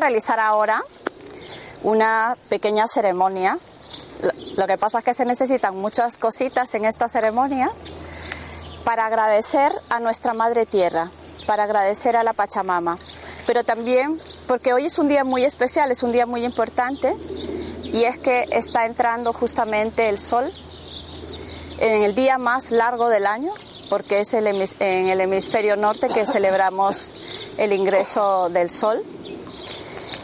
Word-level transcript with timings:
Realizar 0.00 0.40
ahora 0.40 0.82
una 1.82 2.36
pequeña 2.48 2.88
ceremonia. 2.88 3.58
Lo, 4.56 4.66
que 4.66 4.76
pasa 4.76 4.98
es 4.98 5.04
que 5.04 5.14
se 5.14 5.24
necesitan 5.24 5.76
muchas 5.76 6.18
cositas 6.18 6.74
en 6.74 6.84
esta 6.84 7.08
ceremonia 7.08 7.70
para 8.84 9.06
agradecer 9.06 9.72
a 9.88 10.00
nuestra 10.00 10.34
Madre 10.34 10.66
Tierra, 10.66 11.08
para 11.46 11.64
agradecer 11.64 12.16
a 12.16 12.24
la 12.24 12.32
Pachamama, 12.32 12.98
pero 13.46 13.64
también 13.64 14.18
porque 14.46 14.74
hoy 14.74 14.86
es 14.86 14.98
un 14.98 15.08
día 15.08 15.24
muy 15.24 15.44
especial, 15.44 15.90
es 15.90 16.02
un 16.02 16.12
día 16.12 16.26
muy 16.26 16.44
importante 16.44 17.14
y 17.84 18.04
es 18.04 18.18
que 18.18 18.46
está 18.50 18.86
entrando 18.86 19.32
justamente 19.32 20.08
el 20.08 20.18
sol 20.18 20.50
en 21.78 22.02
el 22.02 22.14
día 22.14 22.36
más 22.36 22.70
largo 22.70 23.08
del 23.08 23.26
año, 23.26 23.52
porque 23.88 24.20
es 24.20 24.34
en 24.34 24.46
el 24.46 25.20
hemisferio 25.20 25.76
norte 25.76 26.08
que 26.08 26.26
celebramos 26.26 27.12
el 27.58 27.72
ingreso 27.72 28.50
del 28.50 28.70
sol. 28.70 29.02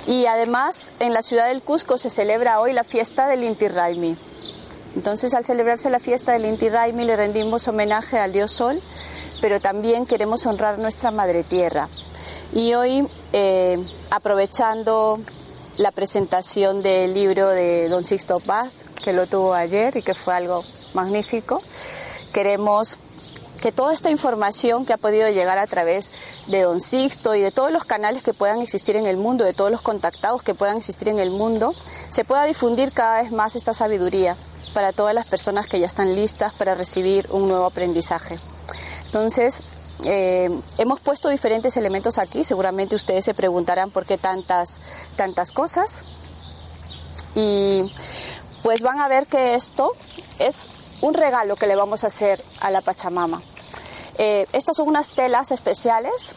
Y 0.07 0.27
además 0.27 0.93
en 1.01 1.13
la 1.13 1.23
ciudad 1.23 1.49
del 1.49 1.63
Cusco 1.63 1.99
se 1.99 2.11
celebra 2.11 2.61
hoy 2.61 2.73
la 2.73 2.85
fiesta 2.85 3.27
del 3.27 3.43
Inti 3.43 3.69
Raymi. 3.69 4.17
Entonces 4.95 5.35
al 5.35 5.45
celebrarse 5.45 5.91
la 5.91 5.99
fiesta 5.99 6.33
del 6.33 6.47
Inti 6.47 6.69
Raymi 6.69 7.05
le 7.05 7.17
rendimos 7.17 7.67
homenaje 7.67 8.19
al 8.19 8.33
dios 8.33 8.53
sol, 8.53 8.81
pero 9.41 9.61
también 9.61 10.07
queremos 10.07 10.47
honrar 10.47 10.79
nuestra 10.79 11.11
madre 11.11 11.43
tierra. 11.43 11.89
Y 12.53 12.75
hoy, 12.75 13.07
eh, 13.33 13.79
aprovechando 14.11 15.19
la 15.79 15.91
presentación 15.91 16.83
del 16.83 17.13
libro 17.13 17.49
de 17.49 17.89
don 17.89 18.05
Sixto 18.05 18.39
Paz, 18.41 18.85
que 19.05 19.13
lo 19.13 19.27
tuvo 19.27 19.55
ayer 19.55 19.97
y 19.97 20.03
que 20.03 20.15
fue 20.15 20.35
algo 20.35 20.63
magnífico, 20.95 21.61
queremos 22.33 22.97
que 23.61 23.73
toda 23.73 23.93
esta 23.93 24.11
información 24.11 24.87
que 24.87 24.93
ha 24.93 24.97
podido 24.97 25.29
llegar 25.31 25.59
a 25.59 25.67
través 25.67 26.13
de 26.47 26.63
Don 26.63 26.81
Sixto 26.81 27.35
y 27.35 27.41
de 27.41 27.51
todos 27.51 27.73
los 27.73 27.85
canales 27.85 28.23
que 28.23 28.35
puedan 28.35 28.61
existir 28.61 28.97
en 28.97 29.07
el 29.07 29.17
mundo, 29.17 29.45
de 29.45 29.55
todos 29.55 29.71
los 29.71 29.83
contactados 29.83 30.43
que 30.43 30.55
puedan 30.55 30.77
existir 30.77 31.09
en 31.09 31.19
el 31.19 31.31
mundo, 31.31 31.75
se 32.11 32.25
pueda 32.25 32.45
difundir 32.45 32.93
cada 32.93 33.23
vez 33.23 33.33
más 33.33 33.57
esta 33.57 33.75
sabiduría 33.75 34.37
para 34.75 34.93
todas 34.93 35.15
las 35.15 35.27
personas 35.27 35.69
que 35.69 35.81
ya 35.81 35.87
están 35.87 36.15
listas 36.15 36.53
para 36.55 36.75
recibir 36.75 37.27
un 37.31 37.49
nuevo 37.49 37.65
aprendizaje. 37.65 38.39
Entonces, 39.07 39.61
eh, 40.05 40.51
hemos 40.79 41.01
puesto 41.01 41.29
diferentes 41.29 41.77
elementos 41.77 42.19
aquí, 42.19 42.45
seguramente 42.45 42.95
ustedes 42.95 43.25
se 43.25 43.35
preguntarán 43.35 43.91
por 43.91 44.05
qué 44.05 44.19
tantas, 44.19 44.79
tantas 45.17 45.53
cosas. 45.53 46.03
Y 47.35 47.91
pues 48.63 48.83
van 48.83 49.01
a 49.01 49.09
ver 49.09 49.27
que 49.27 49.55
esto 49.55 49.93
es 50.39 50.69
un 51.01 51.15
regalo 51.15 51.57
que 51.57 51.67
le 51.67 51.77
vamos 51.77 52.05
a 52.05 52.09
hacer 52.09 52.43
a 52.61 52.71
la 52.71 52.81
Pachamama. 52.81 53.41
Eh, 54.19 54.47
estas 54.53 54.77
son 54.77 54.89
unas 54.89 55.11
telas 55.11 55.51
especiales 55.51 56.35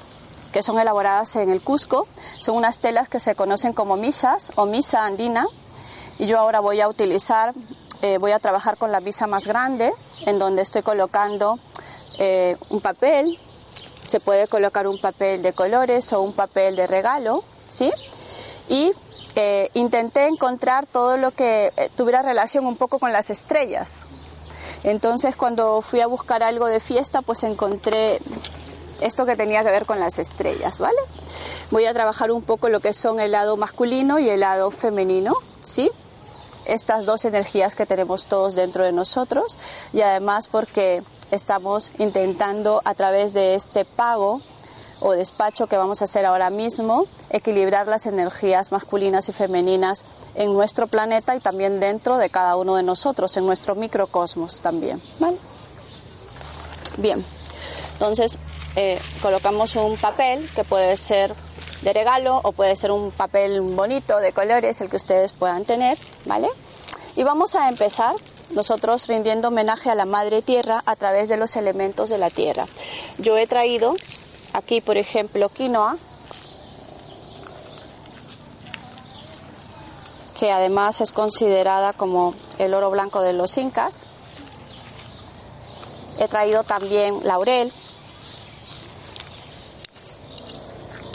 que 0.51 0.63
son 0.63 0.79
elaboradas 0.79 1.35
en 1.35 1.49
el 1.49 1.61
Cusco. 1.61 2.07
Son 2.39 2.55
unas 2.55 2.79
telas 2.79 3.07
que 3.07 3.19
se 3.19 3.35
conocen 3.35 3.73
como 3.73 3.95
misas 3.95 4.51
o 4.55 4.65
misa 4.65 5.05
andina. 5.05 5.45
Y 6.17 6.25
yo 6.25 6.39
ahora 6.39 6.59
voy 6.59 6.81
a 6.81 6.89
utilizar, 6.89 7.53
eh, 8.01 8.17
voy 8.17 8.31
a 8.31 8.39
trabajar 8.39 8.77
con 8.77 8.91
la 8.91 8.99
misa 8.99 9.27
más 9.27 9.47
grande, 9.47 9.91
en 10.25 10.39
donde 10.39 10.63
estoy 10.63 10.81
colocando 10.81 11.57
eh, 12.17 12.57
un 12.69 12.81
papel. 12.81 13.39
Se 14.07 14.19
puede 14.19 14.47
colocar 14.47 14.87
un 14.87 14.99
papel 14.99 15.41
de 15.41 15.53
colores 15.53 16.11
o 16.13 16.21
un 16.21 16.33
papel 16.33 16.75
de 16.75 16.87
regalo, 16.87 17.43
¿sí? 17.69 17.91
Y 18.67 18.91
intenté 19.73 20.27
encontrar 20.27 20.85
todo 20.85 21.15
lo 21.15 21.31
que 21.31 21.71
tuviera 21.95 22.21
relación 22.21 22.65
un 22.65 22.75
poco 22.75 22.99
con 22.99 23.13
las 23.13 23.29
estrellas. 23.29 24.03
Entonces 24.83 25.35
cuando 25.35 25.81
fui 25.81 26.01
a 26.01 26.07
buscar 26.07 26.43
algo 26.43 26.65
de 26.67 26.79
fiesta, 26.79 27.21
pues 27.21 27.43
encontré 27.43 28.19
esto 29.01 29.25
que 29.25 29.35
tenía 29.35 29.63
que 29.63 29.71
ver 29.71 29.85
con 29.85 29.99
las 29.99 30.19
estrellas, 30.19 30.79
¿vale? 30.79 30.99
Voy 31.71 31.85
a 31.85 31.93
trabajar 31.93 32.31
un 32.31 32.41
poco 32.41 32.69
lo 32.69 32.79
que 32.79 32.93
son 32.93 33.19
el 33.19 33.31
lado 33.31 33.57
masculino 33.57 34.19
y 34.19 34.29
el 34.29 34.41
lado 34.41 34.71
femenino, 34.71 35.33
¿sí? 35.63 35.89
Estas 36.65 37.05
dos 37.05 37.25
energías 37.25 37.75
que 37.75 37.85
tenemos 37.85 38.25
todos 38.25 38.55
dentro 38.55 38.83
de 38.83 38.91
nosotros 38.91 39.57
y 39.93 40.01
además 40.01 40.47
porque 40.47 41.01
estamos 41.31 41.91
intentando 41.99 42.81
a 42.85 42.93
través 42.93 43.33
de 43.33 43.55
este 43.55 43.85
pago 43.85 44.41
o 45.01 45.11
despacho 45.11 45.67
que 45.67 45.77
vamos 45.77 46.01
a 46.01 46.05
hacer 46.05 46.25
ahora 46.25 46.49
mismo, 46.49 47.05
equilibrar 47.29 47.87
las 47.87 48.05
energías 48.05 48.71
masculinas 48.71 49.29
y 49.29 49.31
femeninas 49.31 50.03
en 50.35 50.53
nuestro 50.53 50.87
planeta 50.87 51.35
y 51.35 51.39
también 51.39 51.79
dentro 51.79 52.17
de 52.17 52.29
cada 52.29 52.55
uno 52.55 52.75
de 52.75 52.83
nosotros, 52.83 53.35
en 53.37 53.45
nuestro 53.45 53.75
microcosmos 53.75 54.61
también. 54.61 55.01
¿vale? 55.19 55.37
Bien, 56.97 57.23
entonces 57.93 58.37
eh, 58.75 58.99
colocamos 59.21 59.75
un 59.75 59.97
papel 59.97 60.47
que 60.55 60.63
puede 60.63 60.95
ser 60.97 61.33
de 61.81 61.93
regalo 61.93 62.39
o 62.43 62.51
puede 62.51 62.75
ser 62.75 62.91
un 62.91 63.11
papel 63.11 63.61
bonito 63.61 64.17
de 64.19 64.33
colores, 64.33 64.81
el 64.81 64.89
que 64.89 64.97
ustedes 64.97 65.31
puedan 65.31 65.65
tener, 65.65 65.97
¿vale? 66.25 66.47
Y 67.15 67.23
vamos 67.23 67.55
a 67.55 67.69
empezar 67.69 68.15
nosotros 68.51 69.07
rindiendo 69.07 69.49
homenaje 69.49 69.89
a 69.89 69.95
la 69.95 70.05
Madre 70.05 70.41
Tierra 70.41 70.83
a 70.85 70.95
través 70.95 71.29
de 71.29 71.37
los 71.37 71.55
elementos 71.55 72.09
de 72.09 72.17
la 72.17 72.29
Tierra. 72.29 72.65
Yo 73.17 73.37
he 73.37 73.47
traído 73.47 73.95
aquí, 74.59 74.81
por 74.81 74.97
ejemplo, 74.97 75.49
quinoa, 75.49 75.97
que 80.37 80.51
además 80.51 81.01
es 81.01 81.11
considerada 81.11 81.93
como 81.93 82.33
el 82.59 82.73
oro 82.73 82.91
blanco 82.91 83.21
de 83.21 83.33
los 83.33 83.57
incas. 83.57 84.05
He 86.19 86.27
traído 86.27 86.63
también 86.63 87.19
laurel 87.23 87.71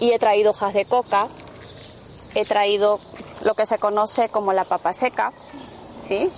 y 0.01 0.13
he 0.13 0.19
traído 0.19 0.51
hojas 0.51 0.75
de 0.75 0.85
coca. 0.87 1.29
He 2.35 2.45
traído 2.45 2.99
lo 3.43 3.55
que 3.55 3.67
se 3.67 3.79
conoce 3.79 4.29
como 4.29 4.53
la 4.53 4.65
papa 4.65 4.93
seca, 4.93 5.33
¿sí? 6.07 6.31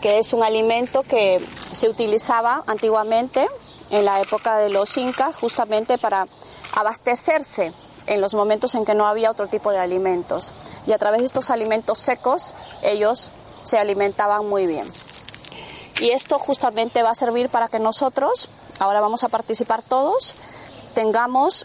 que 0.00 0.18
es 0.18 0.32
un 0.32 0.42
alimento 0.42 1.02
que 1.02 1.44
se 1.72 1.88
utilizaba 1.88 2.62
antiguamente 2.66 3.46
en 3.94 4.04
la 4.04 4.20
época 4.20 4.58
de 4.58 4.70
los 4.70 4.96
incas 4.96 5.36
justamente 5.36 5.98
para 5.98 6.26
abastecerse 6.74 7.72
en 8.06 8.20
los 8.20 8.34
momentos 8.34 8.74
en 8.74 8.84
que 8.84 8.94
no 8.94 9.06
había 9.06 9.30
otro 9.30 9.46
tipo 9.46 9.70
de 9.70 9.78
alimentos. 9.78 10.52
Y 10.86 10.92
a 10.92 10.98
través 10.98 11.20
de 11.20 11.26
estos 11.26 11.50
alimentos 11.50 11.98
secos 11.98 12.54
ellos 12.82 13.28
se 13.62 13.78
alimentaban 13.78 14.48
muy 14.48 14.66
bien. 14.66 14.86
Y 16.00 16.10
esto 16.10 16.38
justamente 16.38 17.02
va 17.02 17.10
a 17.10 17.14
servir 17.14 17.48
para 17.48 17.68
que 17.68 17.78
nosotros, 17.78 18.48
ahora 18.80 19.00
vamos 19.00 19.22
a 19.22 19.28
participar 19.28 19.82
todos, 19.82 20.34
tengamos 20.94 21.64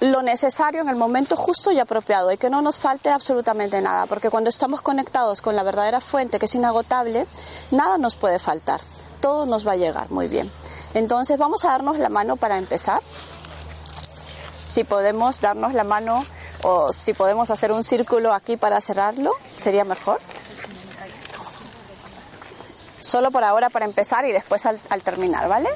lo 0.00 0.22
necesario 0.22 0.80
en 0.80 0.88
el 0.88 0.96
momento 0.96 1.36
justo 1.36 1.70
y 1.70 1.78
apropiado 1.78 2.30
y 2.32 2.38
que 2.38 2.50
no 2.50 2.60
nos 2.60 2.78
falte 2.78 3.10
absolutamente 3.10 3.80
nada, 3.80 4.06
porque 4.06 4.30
cuando 4.30 4.50
estamos 4.50 4.80
conectados 4.80 5.42
con 5.42 5.56
la 5.56 5.62
verdadera 5.62 6.00
fuente 6.00 6.38
que 6.38 6.46
es 6.46 6.54
inagotable, 6.54 7.24
nada 7.70 7.98
nos 7.98 8.16
puede 8.16 8.38
faltar, 8.38 8.80
todo 9.20 9.46
nos 9.46 9.66
va 9.66 9.72
a 9.72 9.76
llegar 9.76 10.10
muy 10.10 10.28
bien. 10.28 10.50
Entonces 10.94 11.38
vamos 11.38 11.64
a 11.64 11.68
darnos 11.68 11.98
la 11.98 12.08
mano 12.08 12.36
para 12.36 12.58
empezar. 12.58 13.00
Si 14.68 14.84
podemos 14.84 15.40
darnos 15.40 15.74
la 15.74 15.84
mano 15.84 16.24
o 16.62 16.92
si 16.92 17.14
podemos 17.14 17.50
hacer 17.50 17.72
un 17.72 17.84
círculo 17.84 18.32
aquí 18.32 18.56
para 18.56 18.80
cerrarlo, 18.80 19.32
sería 19.56 19.84
mejor. 19.84 20.20
Solo 23.00 23.30
por 23.30 23.44
ahora 23.44 23.70
para 23.70 23.84
empezar 23.84 24.24
y 24.26 24.32
después 24.32 24.66
al, 24.66 24.78
al 24.90 25.02
terminar, 25.02 25.48
¿vale? 25.48 25.68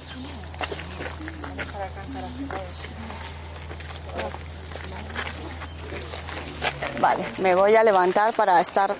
Vale, 7.00 7.24
me 7.38 7.54
voy 7.54 7.74
a 7.74 7.82
levantar 7.82 8.32
para 8.34 8.60
estar 8.60 8.94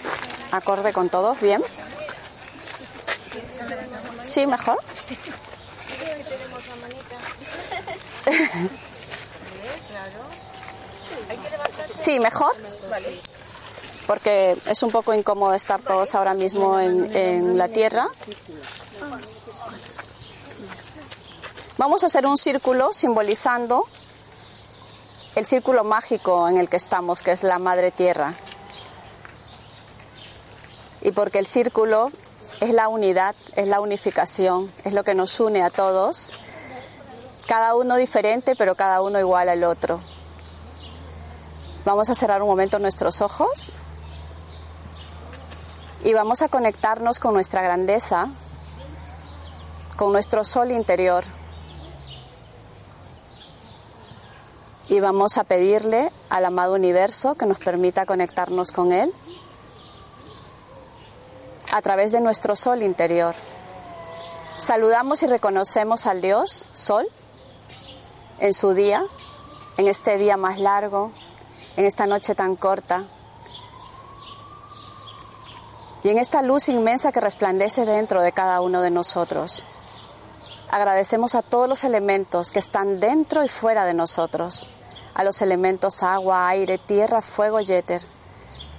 acorde 0.51 0.93
con 0.93 1.09
todos, 1.09 1.41
¿bien? 1.41 1.63
Sí, 4.23 4.47
mejor. 4.47 4.79
Sí, 11.99 12.19
mejor. 12.21 12.53
Porque 14.07 14.57
es 14.67 14.83
un 14.83 14.91
poco 14.91 15.15
incómodo 15.15 15.55
estar 15.55 15.81
todos 15.81 16.15
ahora 16.15 16.35
mismo 16.35 16.79
en, 16.81 17.57
la 17.57 17.69
tierra. 17.69 18.09
Vamos 21.79 22.03
a 22.03 22.07
hacer 22.07 22.27
un 22.27 22.37
círculo 22.37 22.93
simbolizando 22.93 23.87
el 25.37 25.47
círculo 25.47 25.85
mágico 25.85 26.49
en 26.49 26.59
el 26.59 26.69
que 26.69 26.77
estamos, 26.77 27.23
que 27.23 27.33
es 27.33 27.43
la 27.43 27.59
Madre 27.59 27.91
Tierra. 27.91 28.35
Y 31.01 31.13
porque 31.13 31.39
el 31.39 31.47
círculo 31.47 32.13
es 32.61 32.73
la 32.75 32.89
unidad, 32.89 33.35
es 33.57 33.67
la 33.67 33.81
unificación, 33.81 34.71
es 34.85 34.93
lo 34.93 35.03
que 35.05 35.15
nos 35.15 35.41
une 35.41 35.63
a 35.63 35.71
todos, 35.71 36.31
cada 37.53 37.75
uno 37.75 37.97
diferente, 37.97 38.57
pero 38.57 38.75
cada 38.75 39.03
uno 39.03 39.21
igual 39.21 39.47
al 39.51 39.63
otro. 39.65 40.01
Vamos 41.85 42.09
a 42.09 42.15
cerrar 42.15 42.41
un 42.41 42.49
momento 42.49 42.79
nuestros 42.79 43.21
ojos 43.21 43.77
y 46.03 46.15
vamos 46.15 46.41
a 46.41 46.49
conectarnos 46.49 47.19
con 47.19 47.35
nuestra 47.35 47.61
grandeza, 47.61 48.29
con 49.97 50.13
nuestro 50.13 50.47
sol 50.47 50.71
interior. 50.71 51.25
y 54.89 55.01
vamos 55.01 55.37
a 55.39 55.45
pedirle 55.45 56.11
al 56.31 56.45
amado 56.47 56.75
universo 56.75 57.35
que 57.35 57.47
nos 57.47 57.59
permita 57.59 58.07
conectarnos 58.07 58.73
con 58.73 58.93
Él 58.93 59.13
a 61.71 61.83
través 61.83 62.13
de 62.13 62.21
nuestro 62.21 62.57
sol 62.57 62.83
interior. 62.83 63.35
Saludamos 64.59 65.23
y 65.23 65.27
reconocemos 65.27 66.07
al 66.07 66.21
Dios, 66.21 66.67
Sol, 66.73 67.07
en 68.43 68.55
su 68.55 68.75
día, 68.75 69.05
en 69.77 69.87
este 69.87 70.19
día 70.19 70.37
más 70.37 70.59
largo, 70.59 71.13
en 71.77 71.85
esta 71.85 72.07
noche 72.07 72.35
tan 72.35 72.57
corta, 72.57 73.05
y 76.03 76.09
en 76.09 76.19
esta 76.19 76.43
luz 76.43 76.69
inmensa 76.69 77.13
que 77.13 77.21
resplandece 77.21 77.87
dentro 77.87 78.21
de 78.21 78.33
cada 78.33 78.61
uno 78.61 78.81
de 78.83 78.91
nosotros. 78.91 79.63
Agradecemos 80.73 81.37
a 81.37 81.43
todos 81.43 81.69
los 81.69 81.85
elementos 81.85 82.51
que 82.51 82.59
están 82.59 82.99
dentro 82.99 83.45
y 83.45 83.49
fuera 83.49 83.87
de 83.87 83.95
nosotros 83.95 84.69
a 85.15 85.23
los 85.23 85.41
elementos 85.41 86.03
agua, 86.03 86.49
aire, 86.49 86.79
tierra, 86.79 87.23
fuego 87.23 87.61
y 87.61 87.71
éter, 87.71 88.03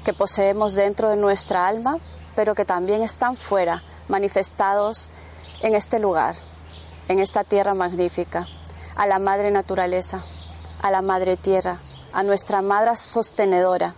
que 0.03 0.13
poseemos 0.13 0.73
dentro 0.73 1.09
de 1.09 1.15
nuestra 1.15 1.67
alma, 1.67 1.99
pero 2.35 2.53
que 2.53 2.65
también 2.65 3.01
están 3.01 3.37
fuera, 3.37 3.81
manifestados 4.09 5.09
en 5.61 5.73
este 5.73 5.99
lugar, 5.99 6.35
en 7.07 7.19
esta 7.19 7.45
tierra 7.45 7.73
magnífica, 7.75 8.45
a 8.95 9.05
la 9.07 9.19
madre 9.19 9.51
naturaleza, 9.51 10.21
a 10.81 10.91
la 10.91 11.01
madre 11.01 11.37
tierra, 11.37 11.77
a 12.13 12.23
nuestra 12.23 12.61
madre 12.61 12.95
sostenedora, 12.95 13.93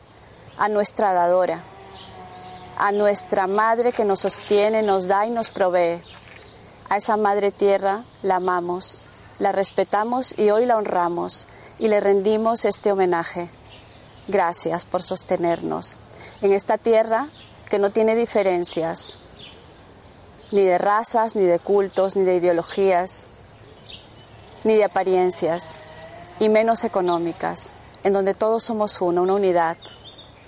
a 0.58 0.70
nuestra 0.70 1.14
dadora, 1.14 1.60
a 2.78 2.92
nuestra 2.92 3.48
madre 3.48 3.92
que 3.92 4.06
nos 4.06 4.22
sostiene, 4.22 4.82
nos 4.82 5.08
da 5.08 5.26
y 5.26 5.32
nos 5.32 5.50
provee. 5.50 6.02
A 6.90 6.98
esa 6.98 7.18
madre 7.18 7.52
tierra 7.52 8.02
la 8.24 8.36
amamos, 8.36 9.02
la 9.40 9.52
respetamos 9.52 10.38
y 10.38 10.50
hoy 10.50 10.66
la 10.66 10.78
honramos 10.78 11.48
y 11.80 11.88
le 11.88 12.00
rendimos 12.00 12.66
este 12.66 12.92
homenaje. 12.92 13.50
Gracias 14.28 14.86
por 14.86 15.04
sostenernos 15.04 15.98
en 16.42 16.54
esta 16.54 16.78
tierra 16.78 17.28
que 17.70 17.80
no 17.80 17.90
tiene 17.90 18.16
diferencias, 18.16 19.16
ni 20.52 20.64
de 20.64 20.78
razas, 20.78 21.36
ni 21.36 21.44
de 21.44 21.60
cultos, 21.60 22.16
ni 22.16 22.24
de 22.24 22.36
ideologías, 22.36 23.26
ni 24.66 24.76
de 24.76 24.84
apariencias, 24.84 25.78
y 26.40 26.50
menos 26.50 26.84
económicas, 26.84 27.74
en 28.04 28.12
donde 28.12 28.34
todos 28.34 28.64
somos 28.64 29.00
uno, 29.00 29.22
una 29.22 29.36
unidad. 29.36 29.78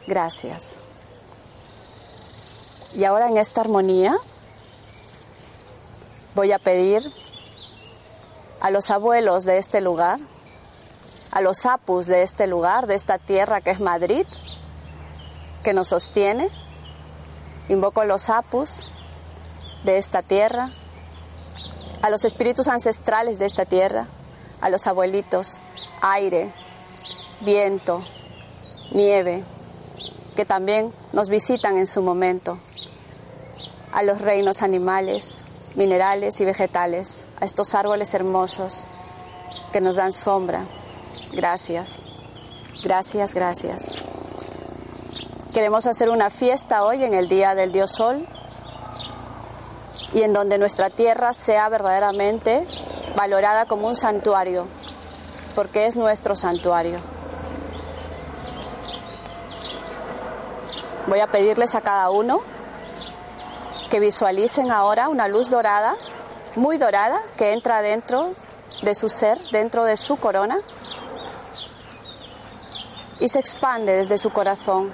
Gracias. 0.08 0.76
Y 2.94 3.04
ahora 3.06 3.30
en 3.30 3.38
esta 3.38 3.62
armonía 3.62 4.18
voy 6.36 6.52
a 6.52 6.60
pedir 6.60 7.04
a 8.60 8.72
los 8.72 8.90
abuelos 8.90 9.46
de 9.46 9.60
este 9.60 9.82
lugar, 9.82 10.20
a 11.32 11.42
los 11.42 11.66
apus 11.66 12.08
de 12.08 12.24
este 12.24 12.48
lugar, 12.48 12.88
de 12.88 12.96
esta 12.96 13.18
tierra 13.18 13.62
que 13.62 13.72
es 13.72 13.80
Madrid, 13.80 14.26
que 15.64 15.74
nos 15.74 15.90
sostiene. 15.90 16.50
Invoco 17.70 18.02
a 18.02 18.06
los 18.06 18.30
apus 18.30 18.86
de 19.84 19.98
esta 19.98 20.22
tierra, 20.22 20.70
a 22.08 22.10
los 22.10 22.24
espíritus 22.24 22.70
ancestrales 22.70 23.38
de 23.38 23.46
esta 23.46 23.66
tierra, 23.66 24.06
a 24.62 24.70
los 24.70 24.88
abuelitos, 24.88 25.60
aire, 26.02 26.50
viento, 27.42 28.02
nieve, 28.92 29.44
que 30.38 30.46
también 30.46 30.94
nos 31.12 31.30
visitan 31.30 31.78
en 31.78 31.86
su 31.86 32.02
momento, 32.02 32.58
a 33.92 34.04
los 34.04 34.22
reinos 34.22 34.62
animales, 34.62 35.42
minerales 35.76 36.40
y 36.40 36.46
vegetales, 36.46 37.26
a 37.42 37.46
estos 37.46 37.76
árboles 37.76 38.14
hermosos 38.14 38.86
que 39.74 39.82
nos 39.82 39.98
dan 39.98 40.14
sombra, 40.14 40.64
Gracias, 41.34 42.04
gracias, 42.86 43.34
gracias. 43.34 43.96
Queremos 45.54 45.86
hacer 45.86 46.10
una 46.10 46.30
fiesta 46.30 46.86
hoy 46.86 47.04
en 47.04 47.14
el 47.14 47.28
Día 47.28 47.54
del 47.54 47.74
Dios 47.74 47.92
Sol 47.92 48.26
y 50.14 50.22
en 50.22 50.34
donde 50.34 50.58
nuestra 50.58 50.90
tierra 50.90 51.34
sea 51.34 51.70
verdaderamente 51.70 52.66
valorada 53.16 53.66
como 53.66 53.88
un 53.88 53.96
santuario, 53.96 54.68
porque 55.56 55.88
es 55.88 55.96
nuestro 55.96 56.36
santuario. 56.36 57.00
Voy 61.08 61.20
a 61.20 61.28
pedirles 61.28 61.74
a 61.76 61.82
cada 61.82 62.10
uno 62.10 62.42
que 63.90 64.00
visualicen 64.00 64.72
ahora 64.72 65.10
una 65.10 65.28
luz 65.28 65.50
dorada, 65.50 65.96
muy 66.56 66.78
dorada, 66.78 67.20
que 67.38 67.54
entra 67.54 67.82
dentro 67.82 68.34
de 68.82 68.94
su 68.94 69.10
ser, 69.10 69.40
dentro 69.52 69.86
de 69.86 69.98
su 69.98 70.18
corona 70.18 70.58
y 73.20 73.30
se 73.30 73.40
expande 73.40 73.94
desde 73.94 74.18
su 74.18 74.30
corazón. 74.32 74.92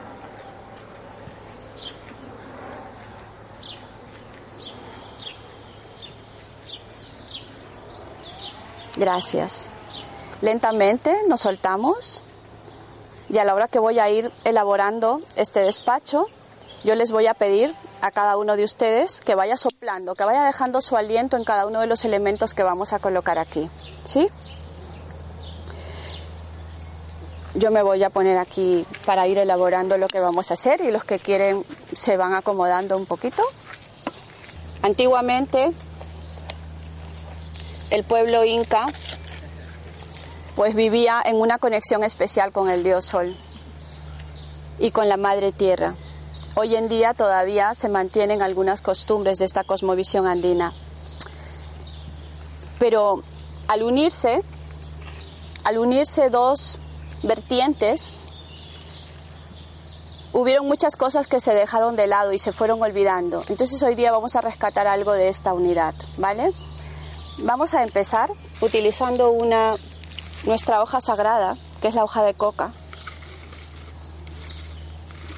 Gracias. 8.95 9.69
Lentamente 10.41 11.15
nos 11.27 11.41
soltamos 11.41 12.21
y 13.29 13.37
a 13.37 13.43
la 13.43 13.55
hora 13.55 13.67
que 13.67 13.79
voy 13.79 13.99
a 13.99 14.09
ir 14.09 14.29
elaborando 14.43 15.21
este 15.35 15.61
despacho, 15.61 16.27
yo 16.83 16.95
les 16.95 17.11
voy 17.11 17.27
a 17.27 17.33
pedir 17.33 17.73
a 18.01 18.11
cada 18.11 18.37
uno 18.37 18.57
de 18.57 18.65
ustedes 18.65 19.21
que 19.21 19.33
vaya 19.33 19.55
soplando, 19.55 20.13
que 20.13 20.25
vaya 20.25 20.43
dejando 20.43 20.81
su 20.81 20.97
aliento 20.97 21.37
en 21.37 21.45
cada 21.45 21.65
uno 21.65 21.79
de 21.79 21.87
los 21.87 22.03
elementos 22.03 22.53
que 22.53 22.61
vamos 22.61 22.91
a 22.91 22.99
colocar 22.99 23.39
aquí. 23.39 23.69
¿Sí? 24.03 24.27
Yo 27.55 27.71
me 27.71 27.81
voy 27.81 28.03
a 28.03 28.09
poner 28.09 28.37
aquí 28.37 28.85
para 29.05 29.27
ir 29.27 29.37
elaborando 29.37 29.97
lo 29.97 30.07
que 30.07 30.19
vamos 30.19 30.51
a 30.51 30.55
hacer 30.55 30.81
y 30.81 30.91
los 30.91 31.03
que 31.05 31.19
quieren 31.19 31.63
se 31.95 32.17
van 32.17 32.33
acomodando 32.33 32.97
un 32.97 33.05
poquito. 33.05 33.43
Antiguamente 34.81 35.71
el 37.93 38.03
pueblo 38.03 38.43
inca 38.43 38.87
pues 40.55 40.73
vivía 40.73 41.21
en 41.23 41.35
una 41.35 41.59
conexión 41.59 42.03
especial 42.03 42.51
con 42.51 42.67
el 42.71 42.83
dios 42.83 43.05
sol 43.05 43.37
y 44.79 44.89
con 44.89 45.07
la 45.07 45.17
madre 45.17 45.51
tierra. 45.51 45.93
Hoy 46.55 46.75
en 46.75 46.89
día 46.89 47.13
todavía 47.13 47.75
se 47.75 47.89
mantienen 47.89 48.41
algunas 48.41 48.81
costumbres 48.81 49.37
de 49.37 49.45
esta 49.45 49.63
cosmovisión 49.63 50.25
andina. 50.25 50.73
Pero 52.79 53.21
al 53.67 53.83
unirse, 53.83 54.41
al 55.63 55.77
unirse 55.77 56.31
dos 56.31 56.79
vertientes, 57.21 58.11
hubieron 60.33 60.65
muchas 60.65 60.95
cosas 60.95 61.27
que 61.27 61.39
se 61.39 61.53
dejaron 61.53 61.95
de 61.95 62.07
lado 62.07 62.33
y 62.33 62.39
se 62.39 62.51
fueron 62.51 62.81
olvidando. 62.81 63.43
Entonces 63.49 63.83
hoy 63.83 63.93
día 63.93 64.11
vamos 64.11 64.35
a 64.35 64.41
rescatar 64.41 64.87
algo 64.87 65.11
de 65.11 65.29
esta 65.29 65.53
unidad, 65.53 65.93
¿vale? 66.17 66.51
Vamos 67.39 67.73
a 67.73 67.83
empezar 67.83 68.29
utilizando 68.61 69.31
una 69.31 69.75
nuestra 70.45 70.81
hoja 70.81 71.01
sagrada, 71.01 71.57
que 71.81 71.87
es 71.87 71.95
la 71.95 72.03
hoja 72.03 72.23
de 72.23 72.33
coca. 72.33 72.71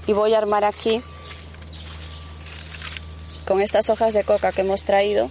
Y 0.07 0.13
voy 0.13 0.33
a 0.33 0.37
armar 0.37 0.63
aquí 0.63 1.01
con 3.47 3.61
estas 3.61 3.89
hojas 3.89 4.13
de 4.13 4.23
coca 4.23 4.51
que 4.51 4.61
hemos 4.61 4.83
traído, 4.83 5.29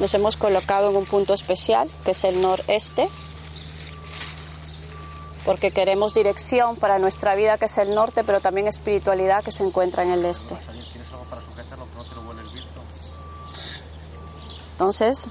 nos 0.00 0.14
hemos 0.14 0.36
colocado 0.36 0.90
en 0.90 0.96
un 0.96 1.04
punto 1.04 1.34
especial, 1.34 1.90
que 2.04 2.12
es 2.12 2.24
el 2.24 2.40
noreste, 2.40 3.08
porque 5.44 5.70
queremos 5.70 6.14
dirección 6.14 6.76
para 6.76 6.98
nuestra 6.98 7.34
vida, 7.34 7.58
que 7.58 7.66
es 7.66 7.78
el 7.78 7.94
norte, 7.94 8.24
pero 8.24 8.40
también 8.40 8.66
espiritualidad, 8.66 9.42
que 9.42 9.52
se 9.52 9.64
encuentra 9.64 10.02
en 10.02 10.10
el 10.10 10.24
este. 10.24 10.56
Entonces, 14.72 15.28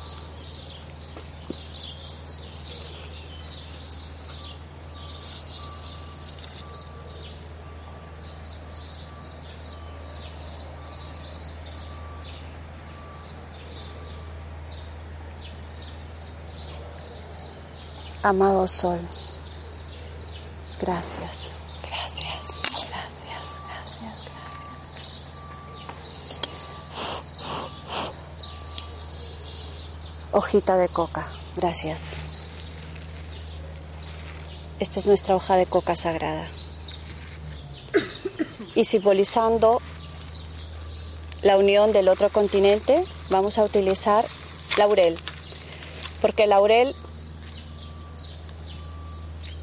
Amado 18.21 18.67
Sol, 18.67 18.99
gracias, 20.81 21.51
gracias, 21.81 22.57
gracias, 22.61 23.21
gracias, 23.25 23.61
gracias. 23.67 24.25
Hojita 30.31 30.77
de 30.77 30.87
coca, 30.87 31.27
gracias. 31.55 32.17
Esta 34.79 34.99
es 34.99 35.05
nuestra 35.07 35.35
hoja 35.35 35.57
de 35.57 35.65
coca 35.65 35.95
sagrada. 35.95 36.47
Y 38.75 38.85
simbolizando 38.85 39.81
la 41.41 41.57
unión 41.57 41.91
del 41.91 42.07
otro 42.07 42.29
continente, 42.29 43.03
vamos 43.29 43.57
a 43.57 43.63
utilizar 43.63 44.25
laurel, 44.77 45.17
porque 46.21 46.47
laurel 46.47 46.95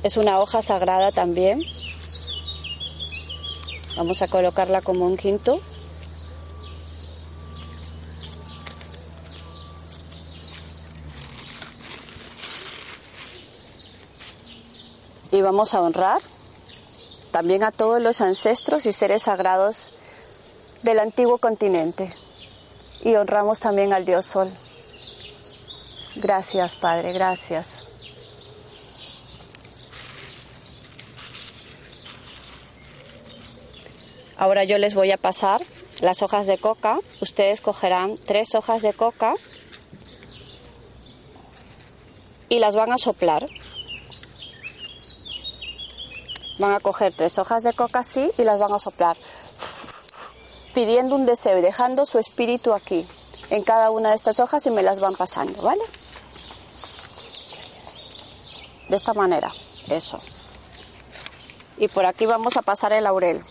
es 0.06 0.16
una 0.16 0.38
hoja 0.38 0.62
sagrada 0.62 1.10
también. 1.10 1.64
Vamos 3.96 4.22
a 4.22 4.28
colocarla 4.28 4.80
como 4.80 5.04
un 5.04 5.16
quinto. 5.16 5.60
Y 15.32 15.42
vamos 15.42 15.74
a 15.74 15.82
honrar 15.82 16.20
también 17.32 17.64
a 17.64 17.72
todos 17.72 18.00
los 18.00 18.20
ancestros 18.20 18.86
y 18.86 18.92
seres 18.92 19.24
sagrados 19.24 19.90
del 20.82 21.00
antiguo 21.00 21.38
continente. 21.38 22.14
Y 23.02 23.16
honramos 23.16 23.58
también 23.58 23.92
al 23.92 24.04
Dios 24.04 24.26
Sol. 24.26 24.48
Gracias, 26.14 26.76
Padre, 26.76 27.12
gracias. 27.12 27.95
Ahora 34.38 34.64
yo 34.64 34.78
les 34.78 34.94
voy 34.94 35.12
a 35.12 35.16
pasar 35.16 35.62
las 36.00 36.22
hojas 36.22 36.46
de 36.46 36.58
coca. 36.58 36.98
Ustedes 37.20 37.60
cogerán 37.60 38.16
tres 38.26 38.54
hojas 38.54 38.82
de 38.82 38.92
coca 38.92 39.34
y 42.48 42.58
las 42.58 42.74
van 42.74 42.92
a 42.92 42.98
soplar. 42.98 43.46
Van 46.58 46.72
a 46.72 46.80
coger 46.80 47.12
tres 47.12 47.38
hojas 47.38 47.62
de 47.62 47.72
coca 47.72 48.00
así 48.00 48.30
y 48.38 48.44
las 48.44 48.60
van 48.60 48.74
a 48.74 48.78
soplar, 48.78 49.16
pidiendo 50.74 51.14
un 51.14 51.26
deseo 51.26 51.58
y 51.58 51.60
dejando 51.60 52.06
su 52.06 52.18
espíritu 52.18 52.72
aquí, 52.72 53.06
en 53.50 53.62
cada 53.62 53.90
una 53.90 54.10
de 54.10 54.16
estas 54.16 54.40
hojas 54.40 54.64
y 54.66 54.70
me 54.70 54.82
las 54.82 54.98
van 55.00 55.14
pasando, 55.14 55.60
¿vale? 55.60 55.82
De 58.88 58.96
esta 58.96 59.12
manera, 59.12 59.52
eso. 59.90 60.18
Y 61.76 61.88
por 61.88 62.06
aquí 62.06 62.24
vamos 62.24 62.56
a 62.56 62.62
pasar 62.62 62.92
el 62.94 63.04
laurel. 63.04 63.42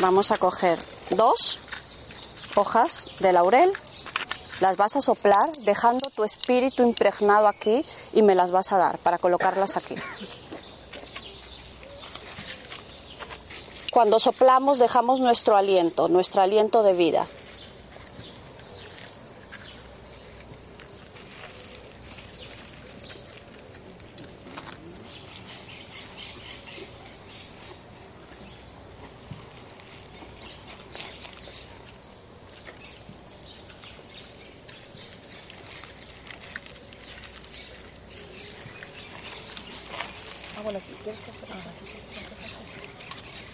Vamos 0.00 0.30
a 0.30 0.38
coger 0.38 0.78
dos 1.10 1.58
hojas 2.54 3.10
de 3.18 3.34
laurel, 3.34 3.70
las 4.60 4.78
vas 4.78 4.96
a 4.96 5.02
soplar 5.02 5.50
dejando 5.58 6.08
tu 6.08 6.24
espíritu 6.24 6.82
impregnado 6.82 7.46
aquí 7.46 7.84
y 8.14 8.22
me 8.22 8.34
las 8.34 8.50
vas 8.50 8.72
a 8.72 8.78
dar 8.78 8.96
para 8.98 9.18
colocarlas 9.18 9.76
aquí. 9.76 9.94
Cuando 13.92 14.18
soplamos 14.18 14.78
dejamos 14.78 15.20
nuestro 15.20 15.54
aliento, 15.54 16.08
nuestro 16.08 16.40
aliento 16.40 16.82
de 16.82 16.94
vida. 16.94 17.26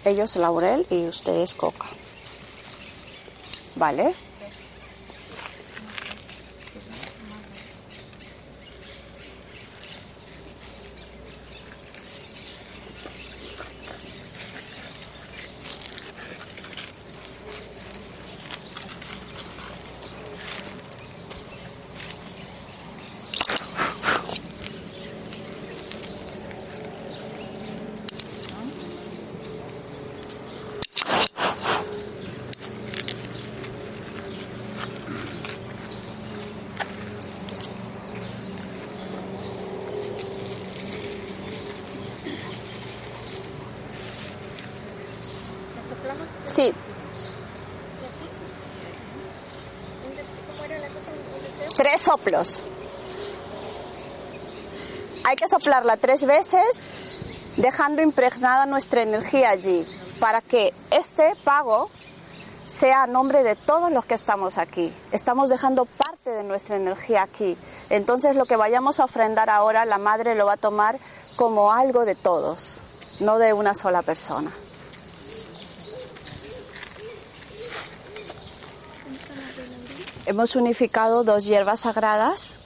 Ellos 0.06 0.36
laurel 0.36 0.86
y 0.88 1.08
ustedes 1.08 1.54
coca. 1.54 1.86
¿Vale? 3.74 4.14
Sí. 46.46 46.72
Tres 51.76 52.00
soplos. 52.00 52.62
Hay 55.24 55.36
que 55.36 55.48
soplarla 55.48 55.96
tres 55.96 56.24
veces, 56.24 56.86
dejando 57.56 58.00
impregnada 58.00 58.64
nuestra 58.64 59.02
energía 59.02 59.50
allí, 59.50 59.86
para 60.20 60.40
que 60.40 60.72
este 60.90 61.34
pago 61.44 61.90
sea 62.66 63.02
a 63.02 63.06
nombre 63.06 63.42
de 63.42 63.56
todos 63.56 63.92
los 63.92 64.04
que 64.04 64.14
estamos 64.14 64.58
aquí. 64.58 64.92
Estamos 65.12 65.50
dejando 65.50 65.84
parte 65.84 66.30
de 66.30 66.44
nuestra 66.44 66.76
energía 66.76 67.22
aquí. 67.22 67.56
Entonces 67.90 68.36
lo 68.36 68.46
que 68.46 68.56
vayamos 68.56 69.00
a 69.00 69.04
ofrendar 69.04 69.50
ahora, 69.50 69.84
la 69.84 69.98
Madre 69.98 70.34
lo 70.34 70.46
va 70.46 70.54
a 70.54 70.56
tomar 70.56 70.96
como 71.36 71.72
algo 71.72 72.04
de 72.04 72.14
todos, 72.14 72.82
no 73.20 73.38
de 73.38 73.52
una 73.52 73.74
sola 73.74 74.02
persona. 74.02 74.50
Hemos 80.26 80.56
unificado 80.56 81.22
dos 81.22 81.44
hierbas 81.44 81.80
sagradas, 81.80 82.56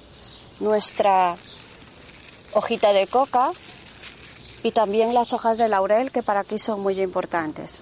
nuestra 0.61 1.37
hojita 2.55 2.95
de 2.95 3.07
coca 3.07 3.53
y 4.63 4.73
también 4.73 5.13
las 5.13 5.35
hojas 5.35 5.59
de 5.59 5.69
laurel 5.69 6.11
que 6.11 6.23
para 6.23 6.41
aquí 6.41 6.59
son 6.59 6.81
muy 6.81 6.99
importantes. 7.03 7.81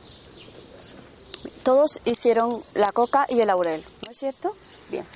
Todos 1.63 2.01
hicieron 2.05 2.61
la 2.75 2.91
coca 2.91 3.25
y 3.29 3.39
el 3.41 3.47
laurel, 3.47 3.85
¿no 4.05 4.11
es 4.11 4.19
cierto? 4.19 4.53
Bien. 4.91 5.07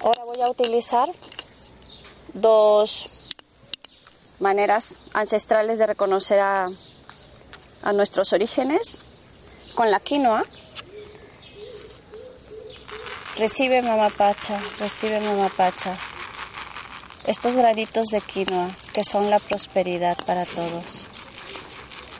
Ahora 0.00 0.24
voy 0.24 0.42
a 0.42 0.50
utilizar 0.50 1.08
dos 2.34 3.06
maneras 4.38 4.98
ancestrales 5.14 5.78
de 5.78 5.86
reconocer 5.86 6.40
a, 6.40 6.68
a 7.84 7.92
nuestros 7.94 8.34
orígenes 8.34 9.00
con 9.74 9.90
la 9.90 9.98
quinoa 9.98 10.44
Recibe 13.36 13.80
mamá 13.80 14.10
Pacha, 14.10 14.60
recibe 14.78 15.18
mamá 15.18 15.48
Pacha. 15.48 15.96
Estos 17.26 17.56
granitos 17.56 18.08
de 18.08 18.20
quinoa 18.20 18.68
que 18.92 19.04
son 19.04 19.30
la 19.30 19.38
prosperidad 19.38 20.18
para 20.26 20.44
todos. 20.44 21.08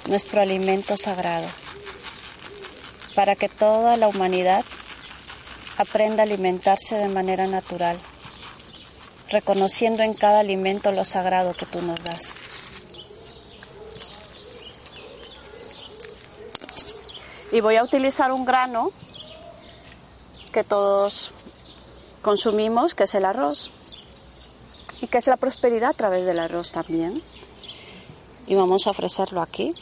Nuestro 0.07 0.41
alimento 0.41 0.97
sagrado. 0.97 1.47
Para 3.15 3.37
que 3.37 3.51
toda 3.51 3.99
la 3.99 4.09
humanidad 4.09 4.65
aprenda 5.77 6.23
a 6.23 6.25
alimentarse 6.25 6.95
de 6.95 7.09
manera 7.09 7.47
natural, 7.47 7.99
reconociendo 9.29 10.03
en 10.03 10.15
cada 10.15 10.41
alimento 10.41 10.93
lo 10.93 11.05
sagrado 11.05 11.53
que 11.53 11.67
tú 11.67 11.83
nos 11.83 12.03
das. 12.03 12.33
Y 17.53 17.61
voy 17.61 17.77
a 17.77 17.85
utilizar 17.85 18.33
un 18.33 18.47
grano 18.47 18.93
que 20.53 20.63
todos 20.63 21.31
consumimos, 22.23 22.95
que 22.95 23.05
es 23.05 23.15
el 23.15 23.25
arroz, 23.25 23.71
y 25.01 25.09
que 25.09 25.19
es 25.19 25.27
la 25.27 25.37
prosperidad 25.37 25.91
a 25.91 25.95
través 25.95 26.27
del 26.27 26.39
arroz 26.39 26.73
también. 26.73 27.21
Y 28.47 28.55
vamos 28.55 28.87
a 28.87 28.91
ofrecerlo 28.91 29.43
aquí. 29.43 29.73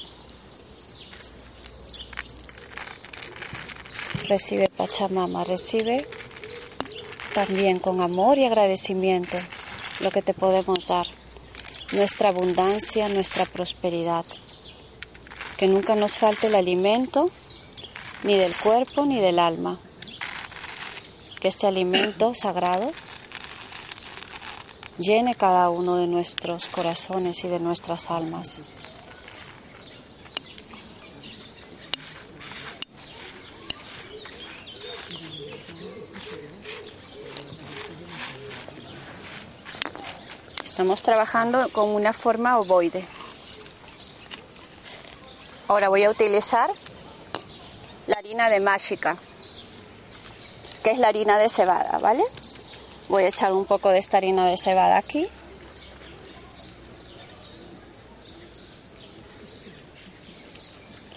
Recibe 4.29 4.69
Pachamama, 4.69 5.45
recibe 5.45 6.07
también 7.35 7.79
con 7.79 8.01
amor 8.01 8.39
y 8.39 8.45
agradecimiento 8.45 9.37
lo 10.01 10.11
que 10.11 10.23
te 10.23 10.35
podemos 10.35 10.89
dar, 10.89 11.07
nuestra 11.93 12.29
abundancia, 12.29 13.09
nuestra 13.09 13.45
prosperidad. 13.45 14.25
Que 15.57 15.67
nunca 15.67 15.97
nos 15.97 16.13
falte 16.13 16.47
el 16.47 16.55
alimento 16.55 17.31
ni 18.23 18.37
del 18.37 18.55
cuerpo 18.57 19.05
ni 19.05 19.21
del 19.21 19.39
alma. 19.39 19.79
Que 21.41 21.49
este 21.49 21.67
alimento 21.67 22.35
sagrado 22.35 22.93
llene 24.99 25.35
cada 25.35 25.71
uno 25.71 25.97
de 25.97 26.07
nuestros 26.07 26.67
corazones 26.67 27.43
y 27.45 27.49
de 27.49 27.59
nuestras 27.59 28.11
almas. 28.11 28.61
Estamos 40.63 41.03
trabajando 41.03 41.69
con 41.71 41.89
una 41.89 42.13
forma 42.13 42.59
ovoide. 42.59 43.05
Ahora 45.69 45.89
voy 45.89 46.05
a 46.05 46.11
utilizar 46.11 46.71
la 48.07 48.17
harina 48.19 48.49
de 48.51 48.61
mágica, 48.61 49.17
que 50.83 50.91
es 50.91 50.99
la 50.99 51.09
harina 51.09 51.39
de 51.39 51.49
cebada, 51.49 51.99
¿vale? 51.99 52.25
Voy 53.09 53.25
a 53.25 53.29
echar 53.29 53.53
un 53.53 53.65
poco 53.65 53.91
de 53.91 53.99
esta 53.99 54.19
harina 54.19 54.47
de 54.47 54.57
cebada 54.57 54.97
aquí. 54.97 55.27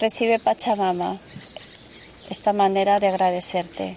Recibe 0.00 0.38
Pachamama 0.38 1.20
esta 2.28 2.52
manera 2.52 3.00
de 3.00 3.08
agradecerte 3.08 3.96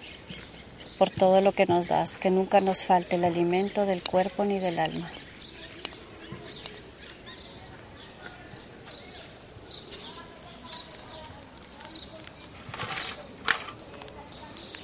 por 0.97 1.09
todo 1.09 1.41
lo 1.41 1.51
que 1.51 1.65
nos 1.65 1.87
das, 1.87 2.17
que 2.17 2.29
nunca 2.29 2.61
nos 2.61 2.83
falte 2.83 3.15
el 3.15 3.25
alimento 3.25 3.85
del 3.85 4.03
cuerpo 4.03 4.45
ni 4.45 4.59
del 4.59 4.79
alma. 4.79 5.11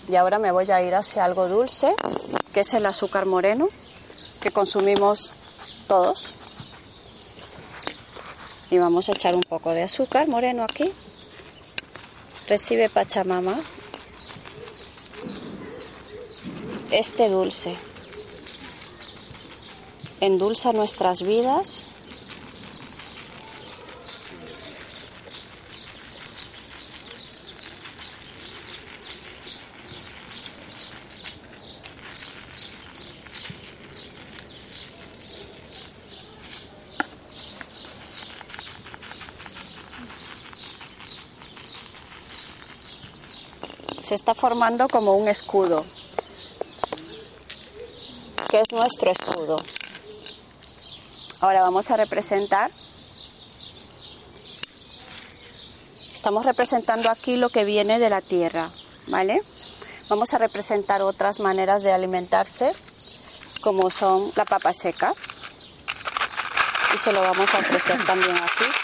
Y 0.09 0.15
ahora 0.15 0.39
me 0.39 0.51
voy 0.51 0.69
a 0.69 0.81
ir 0.81 0.95
hacia 0.95 1.23
algo 1.25 1.47
dulce, 1.47 1.93
que 2.53 2.61
es 2.61 2.73
el 2.73 2.85
azúcar 2.85 3.25
moreno, 3.25 3.69
que 4.41 4.51
consumimos 4.51 5.31
todos. 5.87 6.33
Y 8.69 8.77
vamos 8.77 9.07
a 9.09 9.13
echar 9.13 9.35
un 9.35 9.43
poco 9.43 9.71
de 9.71 9.83
azúcar 9.83 10.27
moreno 10.27 10.63
aquí. 10.63 10.91
Recibe 12.47 12.89
Pachamama 12.89 13.55
este 16.93 17.29
dulce. 17.29 17.75
Endulza 20.19 20.73
nuestras 20.73 21.23
vidas 21.23 21.85
se 44.13 44.15
está 44.17 44.35
formando 44.35 44.87
como 44.89 45.15
un 45.15 45.27
escudo, 45.27 45.83
que 48.47 48.61
es 48.61 48.71
nuestro 48.71 49.09
escudo. 49.09 49.57
Ahora 51.39 51.63
vamos 51.63 51.89
a 51.89 51.97
representar, 51.97 52.69
estamos 56.13 56.45
representando 56.45 57.09
aquí 57.09 57.37
lo 57.37 57.49
que 57.49 57.63
viene 57.63 57.97
de 57.97 58.11
la 58.11 58.21
tierra, 58.21 58.69
¿vale? 59.07 59.41
Vamos 60.09 60.31
a 60.35 60.37
representar 60.37 61.01
otras 61.01 61.39
maneras 61.39 61.81
de 61.81 61.91
alimentarse, 61.91 62.75
como 63.61 63.89
son 63.89 64.31
la 64.35 64.45
papa 64.45 64.73
seca, 64.73 65.15
y 66.93 66.99
se 66.99 67.11
lo 67.11 67.21
vamos 67.21 67.51
a 67.51 67.57
ofrecer 67.57 68.05
también 68.05 68.35
aquí. 68.35 68.82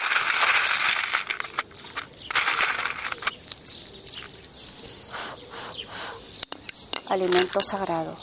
Alimento 7.09 7.59
sagrado. 7.63 8.15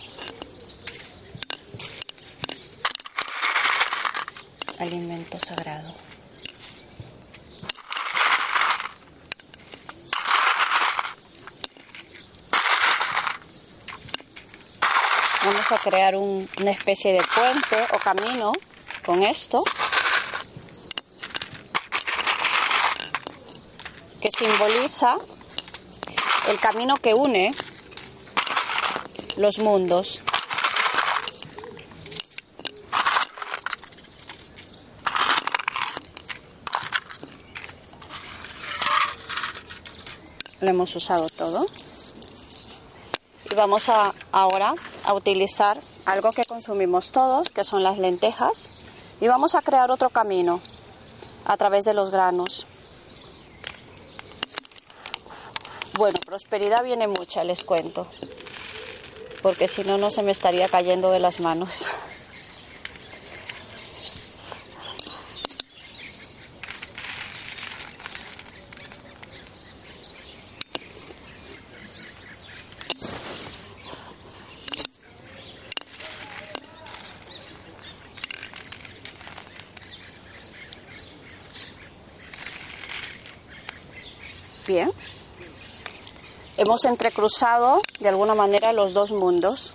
Alimento 4.79 5.39
sagrado. 5.41 5.93
Vamos 15.45 15.73
a 15.73 15.79
crear 15.79 16.15
una 16.17 16.71
especie 16.71 17.13
de 17.13 17.23
puente 17.35 17.77
o 17.93 17.99
camino 17.99 18.53
con 19.05 19.23
esto 19.23 19.65
que 24.21 24.31
simboliza 24.31 25.17
el 26.49 26.59
camino 26.61 26.97
que 26.97 27.15
une 27.15 27.53
los 29.37 29.59
mundos. 29.59 30.21
Lo 40.61 40.71
hemos 40.71 40.97
usado 40.97 41.29
todo. 41.29 41.67
Y 43.51 43.55
vamos 43.55 43.89
a, 43.89 44.15
ahora 44.33 44.75
a 45.05 45.15
utilizar 45.15 45.79
algo 46.07 46.31
que 46.33 46.45
consumimos 46.45 47.11
todos, 47.11 47.51
que 47.51 47.63
son 47.63 47.83
las 47.83 47.99
lentejas. 47.99 48.71
Y 49.21 49.29
vamos 49.29 49.55
a 49.55 49.63
crear 49.63 49.91
otro 49.91 50.11
camino 50.11 50.61
a 51.45 51.57
través 51.57 51.85
de 51.85 51.95
los 51.95 52.11
granos. 52.11 52.67
Bueno, 55.95 56.19
prosperidad 56.27 56.83
viene 56.83 57.07
mucha, 57.07 57.45
les 57.45 57.63
cuento 57.63 58.07
porque 59.47 59.69
si 59.69 59.85
no, 59.85 59.97
no 59.97 60.11
se 60.11 60.25
me 60.25 60.33
estaría 60.33 60.69
cayendo 60.69 61.13
de 61.13 61.21
las 61.21 61.39
manos. 61.39 61.87
Bien 84.67 84.91
hemos 86.67 86.85
entrecruzado 86.85 87.81
de 88.01 88.09
alguna 88.09 88.35
manera 88.35 88.73
los 88.73 88.93
dos 88.93 89.13
mundos. 89.13 89.71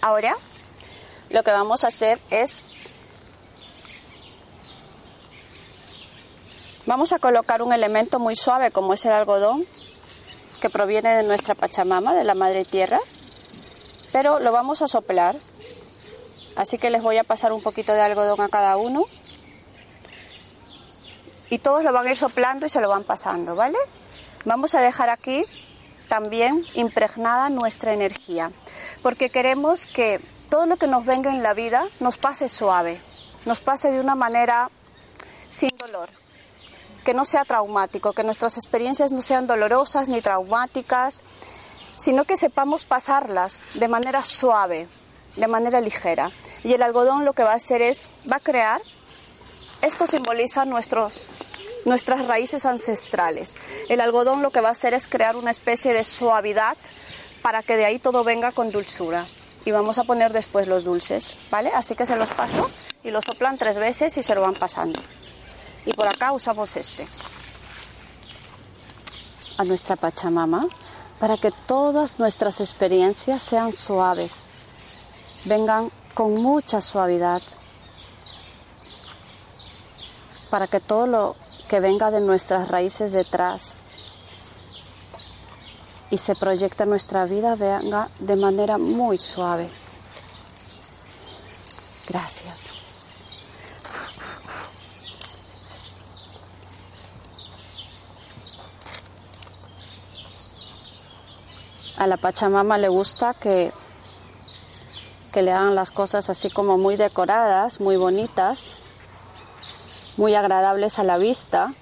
Ahora 0.00 0.36
lo 1.30 1.44
que 1.44 1.52
vamos 1.52 1.84
a 1.84 1.88
hacer 1.88 2.18
es, 2.30 2.62
vamos 6.86 7.12
a 7.12 7.20
colocar 7.20 7.62
un 7.62 7.72
elemento 7.72 8.18
muy 8.18 8.34
suave 8.34 8.72
como 8.72 8.94
es 8.94 9.04
el 9.04 9.12
algodón 9.12 9.64
que 10.60 10.70
proviene 10.70 11.16
de 11.16 11.22
nuestra 11.22 11.54
Pachamama, 11.54 12.14
de 12.14 12.24
la 12.24 12.34
Madre 12.34 12.64
Tierra, 12.64 12.98
pero 14.10 14.40
lo 14.40 14.50
vamos 14.50 14.82
a 14.82 14.88
soplar. 14.88 15.36
Así 16.56 16.78
que 16.78 16.90
les 16.90 17.00
voy 17.00 17.16
a 17.18 17.24
pasar 17.24 17.52
un 17.52 17.62
poquito 17.62 17.94
de 17.94 18.00
algodón 18.00 18.40
a 18.40 18.48
cada 18.48 18.76
uno. 18.76 19.04
Y 21.48 21.58
todos 21.58 21.84
lo 21.84 21.92
van 21.92 22.06
a 22.08 22.10
ir 22.10 22.16
soplando 22.16 22.66
y 22.66 22.68
se 22.68 22.80
lo 22.80 22.88
van 22.88 23.04
pasando, 23.04 23.54
¿vale? 23.54 23.78
Vamos 24.44 24.74
a 24.74 24.80
dejar 24.80 25.08
aquí 25.08 25.44
también 26.08 26.64
impregnada 26.74 27.48
nuestra 27.48 27.94
energía, 27.94 28.50
porque 29.02 29.30
queremos 29.30 29.86
que 29.86 30.20
todo 30.50 30.66
lo 30.66 30.76
que 30.76 30.88
nos 30.88 31.06
venga 31.06 31.30
en 31.30 31.42
la 31.42 31.54
vida 31.54 31.86
nos 32.00 32.18
pase 32.18 32.48
suave, 32.48 33.00
nos 33.44 33.60
pase 33.60 33.90
de 33.90 34.00
una 34.00 34.14
manera 34.16 34.68
sin 35.48 35.70
dolor, 35.78 36.10
que 37.04 37.14
no 37.14 37.24
sea 37.24 37.44
traumático, 37.44 38.12
que 38.12 38.24
nuestras 38.24 38.56
experiencias 38.56 39.12
no 39.12 39.22
sean 39.22 39.46
dolorosas 39.46 40.08
ni 40.08 40.20
traumáticas, 40.20 41.22
sino 41.96 42.24
que 42.24 42.36
sepamos 42.36 42.84
pasarlas 42.84 43.64
de 43.74 43.86
manera 43.86 44.24
suave, 44.24 44.88
de 45.36 45.46
manera 45.46 45.80
ligera. 45.80 46.30
Y 46.64 46.72
el 46.72 46.82
algodón 46.82 47.24
lo 47.24 47.32
que 47.32 47.44
va 47.44 47.52
a 47.52 47.56
hacer 47.56 47.80
es, 47.80 48.08
va 48.30 48.36
a 48.36 48.40
crear, 48.40 48.82
esto 49.82 50.06
simboliza 50.06 50.64
nuestros, 50.64 51.28
nuestras 51.84 52.26
raíces 52.26 52.66
ancestrales. 52.66 53.58
El 53.88 54.00
algodón 54.00 54.42
lo 54.42 54.50
que 54.50 54.60
va 54.60 54.68
a 54.68 54.72
hacer 54.72 54.94
es 54.94 55.08
crear 55.08 55.36
una 55.36 55.50
especie 55.50 55.92
de 55.92 56.04
suavidad 56.04 56.76
para 57.42 57.62
que 57.62 57.76
de 57.76 57.84
ahí 57.84 57.98
todo 57.98 58.22
venga 58.24 58.52
con 58.52 58.70
dulzura. 58.70 59.26
Y 59.64 59.70
vamos 59.70 59.98
a 59.98 60.04
poner 60.04 60.32
después 60.32 60.66
los 60.66 60.84
dulces, 60.84 61.36
¿vale? 61.50 61.70
Así 61.74 61.94
que 61.94 62.06
se 62.06 62.16
los 62.16 62.30
paso 62.30 62.70
y 63.04 63.10
los 63.10 63.24
soplan 63.24 63.58
tres 63.58 63.78
veces 63.78 64.16
y 64.16 64.22
se 64.22 64.34
lo 64.34 64.40
van 64.40 64.54
pasando. 64.54 65.00
Y 65.86 65.92
por 65.92 66.08
acá 66.08 66.32
usamos 66.32 66.76
este. 66.76 67.06
A 69.58 69.64
nuestra 69.64 69.96
Pachamama 69.96 70.66
para 71.22 71.36
que 71.36 71.52
todas 71.68 72.18
nuestras 72.18 72.60
experiencias 72.60 73.44
sean 73.44 73.72
suaves, 73.72 74.46
vengan 75.44 75.88
con 76.14 76.42
mucha 76.42 76.80
suavidad, 76.80 77.40
para 80.50 80.66
que 80.66 80.80
todo 80.80 81.06
lo 81.06 81.36
que 81.72 81.80
venga 81.80 82.10
de 82.10 82.20
nuestras 82.20 82.68
raíces 82.68 83.12
detrás 83.12 83.76
y 86.10 86.18
se 86.18 86.34
proyecta 86.34 86.84
nuestra 86.84 87.24
vida 87.24 87.54
venga 87.54 88.10
de 88.20 88.36
manera 88.36 88.76
muy 88.76 89.16
suave. 89.16 89.70
Gracias. 92.06 92.58
A 101.96 102.06
la 102.06 102.18
Pachamama 102.18 102.76
le 102.76 102.88
gusta 102.88 103.32
que, 103.32 103.72
que 105.32 105.40
le 105.40 105.52
hagan 105.52 105.74
las 105.74 105.90
cosas 105.90 106.28
así 106.28 106.50
como 106.50 106.76
muy 106.76 106.96
decoradas, 106.96 107.80
muy 107.80 107.96
bonitas 107.96 108.74
muy 110.16 110.34
agradables 110.34 110.98
a 110.98 111.04
la 111.04 111.18
vista, 111.18 111.74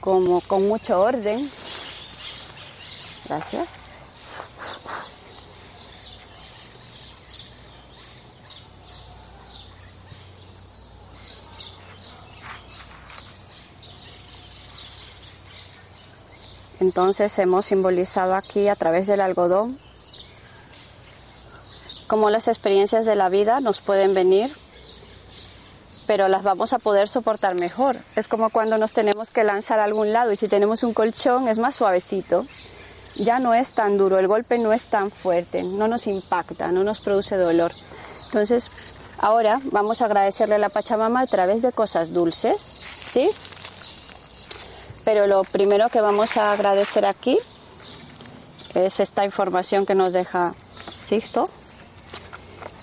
como 0.00 0.40
con 0.40 0.66
mucho 0.68 1.00
orden. 1.00 1.50
Gracias. 3.28 3.68
Entonces 16.80 17.38
hemos 17.38 17.66
simbolizado 17.66 18.34
aquí 18.34 18.68
a 18.68 18.74
través 18.74 19.06
del 19.06 19.20
algodón 19.20 19.76
cómo 22.06 22.30
las 22.30 22.48
experiencias 22.48 23.04
de 23.04 23.14
la 23.14 23.28
vida 23.28 23.60
nos 23.60 23.80
pueden 23.80 24.14
venir 24.14 24.50
pero 26.10 26.26
las 26.26 26.42
vamos 26.42 26.72
a 26.72 26.80
poder 26.80 27.08
soportar 27.08 27.54
mejor. 27.54 27.96
Es 28.16 28.26
como 28.26 28.50
cuando 28.50 28.78
nos 28.78 28.92
tenemos 28.92 29.30
que 29.30 29.44
lanzar 29.44 29.78
a 29.78 29.84
algún 29.84 30.12
lado 30.12 30.32
y 30.32 30.36
si 30.36 30.48
tenemos 30.48 30.82
un 30.82 30.92
colchón 30.92 31.46
es 31.46 31.58
más 31.58 31.76
suavecito. 31.76 32.44
Ya 33.14 33.38
no 33.38 33.54
es 33.54 33.74
tan 33.74 33.96
duro, 33.96 34.18
el 34.18 34.26
golpe 34.26 34.58
no 34.58 34.72
es 34.72 34.86
tan 34.86 35.12
fuerte, 35.12 35.62
no 35.62 35.86
nos 35.86 36.08
impacta, 36.08 36.72
no 36.72 36.82
nos 36.82 36.98
produce 36.98 37.36
dolor. 37.36 37.70
Entonces, 38.24 38.72
ahora 39.20 39.60
vamos 39.66 40.02
a 40.02 40.06
agradecerle 40.06 40.56
a 40.56 40.58
la 40.58 40.68
Pachamama 40.68 41.20
a 41.20 41.26
través 41.28 41.62
de 41.62 41.70
cosas 41.70 42.12
dulces, 42.12 42.60
¿sí? 43.08 43.30
Pero 45.04 45.28
lo 45.28 45.44
primero 45.44 45.90
que 45.90 46.00
vamos 46.00 46.36
a 46.36 46.50
agradecer 46.50 47.06
aquí 47.06 47.38
es 48.74 48.98
esta 48.98 49.24
información 49.24 49.86
que 49.86 49.94
nos 49.94 50.12
deja 50.12 50.52
Sixto. 51.04 51.48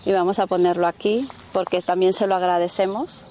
Y 0.05 0.13
vamos 0.13 0.39
a 0.39 0.47
ponerlo 0.47 0.87
aquí 0.87 1.27
porque 1.57 1.81
también 1.81 2.13
se 2.13 2.27
lo 2.27 2.35
agradecemos. 2.35 3.23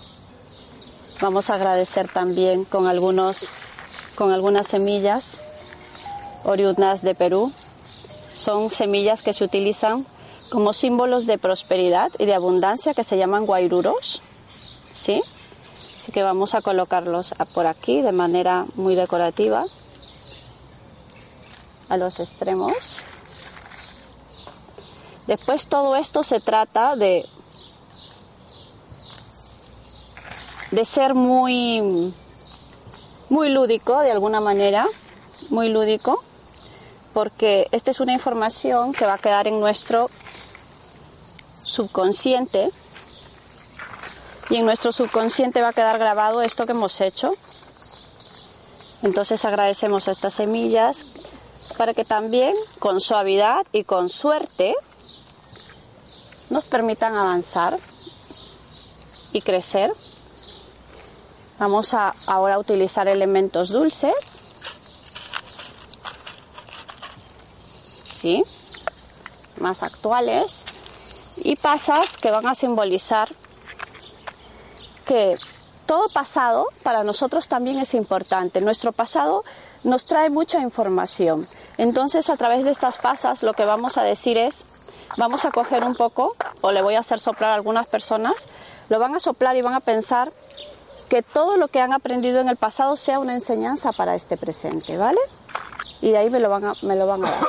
Vamos 1.21 1.49
a 1.49 1.55
agradecer 1.55 2.09
también 2.09 2.65
con, 2.65 2.89
algunos, 2.89 3.47
con 4.17 4.33
algunas 4.33 4.67
semillas 4.67 6.43
oriundas 6.43 7.03
de 7.03 7.15
Perú. 7.15 7.53
Son 8.35 8.69
semillas 8.69 9.23
que 9.23 9.33
se 9.33 9.45
utilizan 9.45 10.05
como 10.51 10.73
símbolos 10.73 11.27
de 11.27 11.39
prosperidad 11.39 12.11
y 12.19 12.27
de 12.27 12.35
abundancia 12.35 12.95
que 12.95 13.05
se 13.05 13.17
llaman 13.17 13.47
guairuros. 13.47 14.21
¿Sí? 14.93 15.23
Así 16.03 16.11
que 16.11 16.25
vamos 16.25 16.57
a 16.57 16.63
colocarlos 16.63 17.33
por 17.55 17.69
aquí 17.69 18.03
de 18.03 18.11
manera 18.11 18.65
muy 18.75 18.97
decorativa 18.97 19.65
a 21.91 21.97
los 21.97 22.19
extremos. 22.19 22.75
Después 25.29 25.69
todo 25.69 25.95
esto 25.95 26.25
se 26.25 26.41
trata 26.41 26.97
de 26.97 27.25
de 30.71 30.85
ser 30.85 31.15
muy, 31.15 32.13
muy 33.31 33.51
lúdico 33.51 33.99
de 34.01 34.11
alguna 34.11 34.41
manera, 34.41 34.87
muy 35.51 35.69
lúdico, 35.69 36.23
porque 37.15 37.67
esta 37.73 37.91
es 37.91 38.01
una 38.01 38.13
información 38.13 38.93
que 38.93 39.07
va 39.07 39.15
a 39.15 39.19
quedar 39.19 39.47
en 39.47 39.61
nuestro 39.61 40.11
subconsciente 41.63 42.69
y 44.51 44.57
en 44.57 44.67
nuestro 44.67 44.93
subconsciente 44.93 45.63
va 45.63 45.69
a 45.69 45.73
quedar 45.73 45.99
grabado 45.99 46.43
esto 46.43 46.67
que 46.67 46.73
hemos 46.73 47.01
hecho. 47.01 47.33
Entonces 49.03 49.45
agradecemos 49.45 50.09
a 50.09 50.13
estas 50.13 50.35
semillas 50.35 51.05
para 51.77 51.95
que 51.95 52.05
también 52.05 52.55
con 52.79 53.01
suavidad 53.01 53.67
y 53.73 53.85
con 53.85 54.09
suerte 54.09 54.75
nos 56.49 56.65
permitan 56.65 57.15
avanzar 57.15 57.79
y 59.33 59.43
crecer 59.43 59.93
Vamos 61.59 61.95
a 61.95 62.13
ahora 62.27 62.59
utilizar 62.59 63.09
elementos 63.09 63.71
dulces. 63.71 64.45
¿Sí? 68.13 68.45
Más 69.59 69.83
actuales. 69.83 70.65
Y 71.37 71.57
pasas 71.57 72.17
que 72.17 72.31
van 72.31 72.47
a 72.47 72.55
simbolizar 72.55 73.29
que 75.07 75.37
todo 75.87 76.09
pasado 76.09 76.67
para 76.83 77.05
nosotros 77.05 77.49
también 77.49 77.79
es 77.79 77.95
importante. 77.95 78.61
Nuestro 78.61 78.93
pasado 78.93 79.45
nos 79.85 80.07
trae 80.07 80.31
mucha 80.31 80.61
información. 80.61 81.47
Entonces, 81.79 82.29
a 82.29 82.37
través 82.37 82.65
de 82.65 82.73
estas 82.73 82.99
pasas, 82.99 83.43
lo 83.43 83.55
que 83.55 83.65
vamos 83.65 83.97
a 83.97 84.03
decir 84.03 84.37
es, 84.37 84.67
vamos 85.17 85.45
a 85.45 85.51
coger 85.51 85.85
un 85.85 85.95
poco, 85.95 86.35
o 86.61 86.73
le 86.73 86.83
voy 86.83 86.97
a 86.97 87.01
hacer 87.01 87.21
soplar 87.21 87.53
a 87.53 87.55
algunas 87.55 87.87
personas, 87.87 88.47
lo 88.89 88.99
van 88.99 89.15
a 89.15 89.21
soplar 89.21 89.57
y 89.57 89.63
van 89.63 89.75
a 89.75 89.81
pensar 89.81 90.33
que 91.09 91.23
todo 91.23 91.57
lo 91.57 91.69
que 91.69 91.81
han 91.81 91.93
aprendido 91.93 92.41
en 92.41 92.49
el 92.49 92.57
pasado 92.57 92.97
sea 92.97 93.19
una 93.19 93.35
enseñanza 93.35 93.93
para 93.93 94.15
este 94.15 94.37
presente, 94.37 94.97
¿vale? 94.97 95.21
Y 96.01 96.11
de 96.11 96.19
ahí 96.19 96.31
me 96.31 96.41
lo 96.41 96.51
van 96.51 96.65
a, 96.65 96.73
me 96.83 96.97
lo 96.97 97.07
van 97.07 97.25
a 97.25 97.31
dar. 97.31 97.47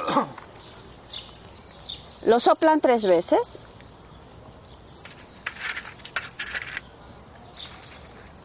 Lo 2.25 2.39
soplan 2.39 2.81
tres 2.81 3.05
veces. 3.05 3.61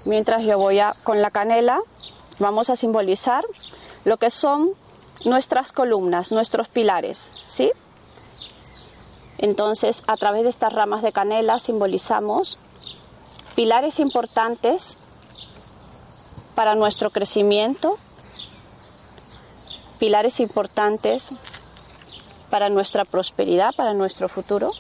Mientras 0.05 0.45
yo 0.45 0.59
voy 0.59 0.79
a, 0.79 0.95
con 1.05 1.23
la 1.23 1.31
canela, 1.31 1.81
vamos 2.39 2.71
a 2.71 2.77
simbolizar 2.77 3.45
lo 4.05 4.17
que 4.17 4.31
son 4.31 4.71
nuestras 5.25 5.73
columnas, 5.73 6.33
nuestros 6.33 6.69
pilares, 6.69 7.31
¿sí? 7.47 7.71
Entonces, 9.39 10.03
a 10.07 10.17
través 10.17 10.45
de 10.45 10.51
estas 10.51 10.73
ramas 10.73 11.03
de 11.03 11.13
canela 11.13 11.59
simbolizamos 11.59 12.59
pilares 13.55 14.01
importantes 14.01 14.97
para 16.55 16.75
nuestro 16.75 17.11
crecimiento, 17.11 17.99
pilares 19.99 20.41
importantes 20.41 21.31
para 22.51 22.69
nuestra 22.69 23.05
prosperidad, 23.05 23.75
para 23.75 23.95
nuestro 23.95 24.29
futuro. 24.29 24.71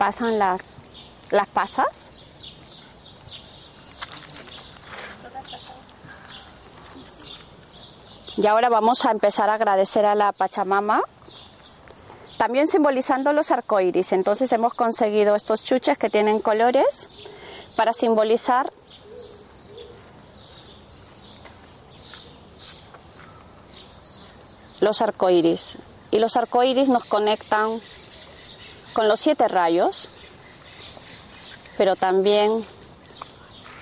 Pasan 0.00 0.38
las, 0.38 0.78
las 1.30 1.46
pasas. 1.48 2.08
Y 8.38 8.46
ahora 8.46 8.70
vamos 8.70 9.04
a 9.04 9.10
empezar 9.10 9.50
a 9.50 9.54
agradecer 9.54 10.06
a 10.06 10.14
la 10.14 10.32
Pachamama, 10.32 11.02
también 12.38 12.66
simbolizando 12.66 13.34
los 13.34 13.50
arcoíris. 13.50 14.12
Entonces 14.12 14.50
hemos 14.52 14.72
conseguido 14.72 15.36
estos 15.36 15.62
chuches 15.62 15.98
que 15.98 16.08
tienen 16.08 16.40
colores 16.40 17.10
para 17.76 17.92
simbolizar 17.92 18.72
los 24.80 25.02
arcoíris. 25.02 25.76
Y 26.10 26.20
los 26.20 26.36
arcoíris 26.36 26.88
nos 26.88 27.04
conectan 27.04 27.82
con 29.00 29.08
los 29.08 29.20
siete 29.20 29.48
rayos, 29.48 30.10
pero 31.78 31.96
también 31.96 32.66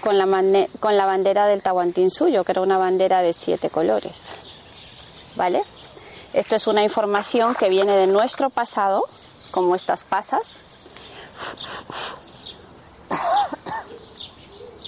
con 0.01 0.17
la, 0.17 0.27
con 0.79 0.97
la 0.97 1.07
bandera 1.07 1.49
del 1.49 1.61
Tahuantinsuyo, 1.61 2.45
que 2.45 2.53
era 2.53 2.61
una 2.61 2.79
bandera 2.79 3.21
de 3.21 3.33
siete 3.33 3.69
colores. 3.69 4.29
¿Vale? 5.35 5.65
Esto 6.35 6.55
es 6.55 6.69
una 6.69 6.85
información 6.85 7.57
que 7.57 7.69
viene 7.69 7.97
de 7.97 8.07
nuestro 8.07 8.49
pasado, 8.49 9.09
como 9.51 9.75
estas 9.75 10.05
pasas, 10.05 10.61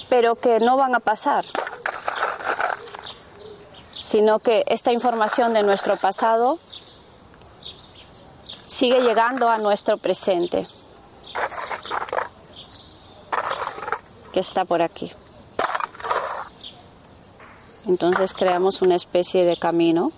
pero 0.09 0.37
que 0.37 0.61
no 0.61 0.77
van 0.77 0.95
a 0.95 1.01
pasar, 1.01 1.45
sino 4.01 4.39
que 4.39 4.63
esta 4.69 4.93
información 4.93 5.55
de 5.55 5.65
nuestro 5.65 5.97
pasado 5.97 6.61
sigue 8.71 9.01
llegando 9.01 9.51
a 9.51 9.59
nuestro 9.59 9.97
presente, 9.97 10.65
que 14.33 14.39
está 14.39 14.65
por 14.65 14.81
aquí. 14.81 15.11
Entonces 17.89 18.33
creamos 18.33 18.81
una 18.81 18.95
especie 18.95 19.45
de 19.45 19.57
camino. 19.57 20.13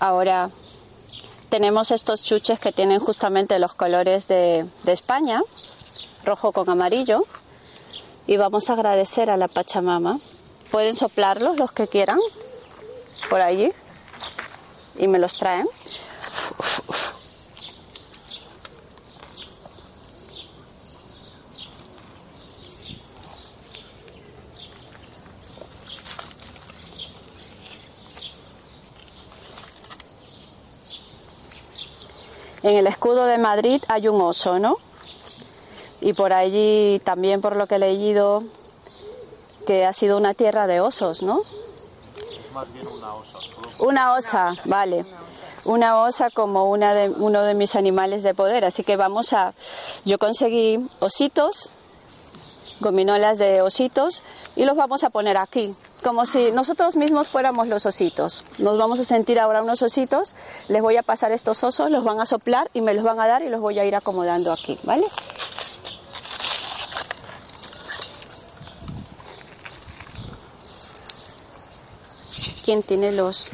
Ahora 0.00 0.50
tenemos 1.50 1.92
estos 1.92 2.24
chuches 2.24 2.58
que 2.58 2.72
tienen 2.72 2.98
justamente 2.98 3.60
los 3.60 3.74
colores 3.74 4.26
de, 4.26 4.66
España, 4.86 5.40
rojo 6.24 6.50
con 6.50 6.68
amarillo, 6.68 7.24
y 8.26 8.36
vamos 8.36 8.68
a 8.68 8.72
agradecer 8.72 9.30
a 9.30 9.36
la 9.36 9.46
Pachamama. 9.46 10.18
Pueden 10.72 10.96
soplarlos 10.96 11.56
los 11.56 11.70
que 11.70 11.86
quieran 11.86 12.18
por 13.28 13.40
allí 13.40 13.72
y 14.98 15.08
me 15.08 15.18
los 15.18 15.36
traen. 15.36 15.68
En 32.64 32.76
el 32.76 32.86
escudo 32.86 33.26
de 33.26 33.36
Madrid 33.36 33.82
hay 33.88 34.08
un 34.08 34.22
oso, 34.22 34.58
¿no? 34.58 34.78
Y 36.00 36.14
por 36.14 36.32
allí 36.32 36.98
también 37.04 37.42
por 37.42 37.56
lo 37.56 37.66
que 37.66 37.74
he 37.74 37.78
leído 37.78 38.42
que 39.66 39.84
ha 39.84 39.92
sido 39.92 40.16
una 40.16 40.32
tierra 40.32 40.66
de 40.66 40.80
osos, 40.80 41.22
¿no? 41.22 41.42
Una 42.54 43.14
osa. 43.14 43.38
Una 43.78 44.14
osa, 44.14 44.54
vale. 44.64 45.04
Una 45.64 46.02
osa 46.02 46.30
como 46.30 46.70
una 46.70 46.94
de, 46.94 47.08
uno 47.08 47.42
de 47.42 47.54
mis 47.54 47.74
animales 47.74 48.22
de 48.22 48.34
poder. 48.34 48.64
Así 48.64 48.84
que 48.84 48.96
vamos 48.96 49.32
a... 49.32 49.54
Yo 50.04 50.18
conseguí 50.18 50.78
ositos, 51.00 51.70
gominolas 52.80 53.38
de 53.38 53.62
ositos, 53.62 54.22
y 54.56 54.64
los 54.64 54.76
vamos 54.76 55.04
a 55.04 55.10
poner 55.10 55.36
aquí, 55.36 55.74
como 56.02 56.26
si 56.26 56.52
nosotros 56.52 56.96
mismos 56.96 57.28
fuéramos 57.28 57.68
los 57.68 57.86
ositos. 57.86 58.44
Nos 58.58 58.78
vamos 58.78 59.00
a 59.00 59.04
sentir 59.04 59.40
ahora 59.40 59.62
unos 59.62 59.82
ositos, 59.82 60.34
les 60.68 60.82
voy 60.82 60.96
a 60.96 61.02
pasar 61.02 61.32
estos 61.32 61.64
osos, 61.64 61.90
los 61.90 62.04
van 62.04 62.20
a 62.20 62.26
soplar 62.26 62.70
y 62.74 62.80
me 62.80 62.94
los 62.94 63.04
van 63.04 63.18
a 63.20 63.26
dar 63.26 63.42
y 63.42 63.48
los 63.48 63.60
voy 63.60 63.78
a 63.78 63.84
ir 63.84 63.96
acomodando 63.96 64.52
aquí, 64.52 64.78
¿vale? 64.84 65.06
Quién 72.64 72.82
tiene 72.82 73.12
los 73.12 73.50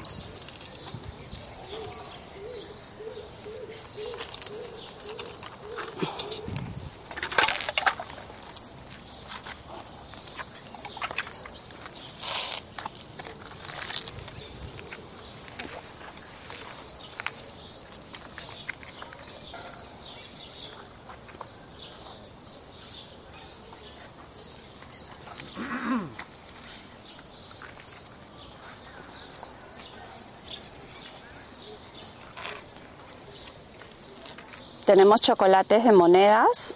Tenemos 34.91 35.21
chocolates 35.21 35.85
de 35.85 35.93
monedas, 35.93 36.75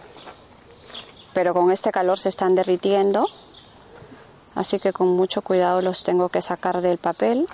pero 1.33 1.53
con 1.53 1.73
este 1.73 1.91
calor 1.91 2.17
se 2.17 2.29
están 2.29 2.55
derritiendo, 2.55 3.27
así 4.55 4.79
que 4.79 4.93
con 4.93 5.09
mucho 5.09 5.43
cuidado 5.43 5.81
los 5.81 6.05
tengo 6.05 6.29
que 6.29 6.41
sacar 6.41 6.81
del 6.81 6.99
papel. 6.99 7.49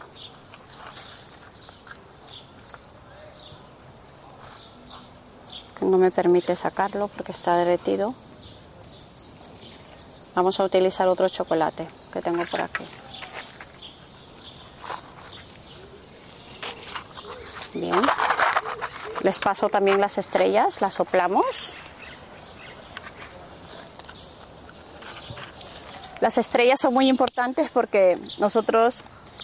no 5.80 5.96
me 5.96 6.10
permite 6.10 6.54
sacarlo 6.54 7.08
porque 7.08 7.32
está 7.32 7.56
derretido. 7.56 8.14
Vamos 10.34 10.60
a 10.60 10.64
utilizar 10.64 11.08
otro 11.08 11.26
chocolate 11.30 11.88
que 12.12 12.20
tengo 12.20 12.44
por 12.44 12.60
aquí. 12.60 12.84
Bien. 17.72 18.02
Les 19.22 19.38
paso 19.38 19.68
también 19.68 20.00
las 20.00 20.18
estrellas, 20.18 20.80
las 20.80 20.94
soplamos. 20.94 21.74
Las 26.20 26.38
estrellas 26.38 26.80
son 26.80 26.94
muy 26.94 27.08
importantes 27.08 27.70
porque 27.70 28.18
nosotros 28.38 29.02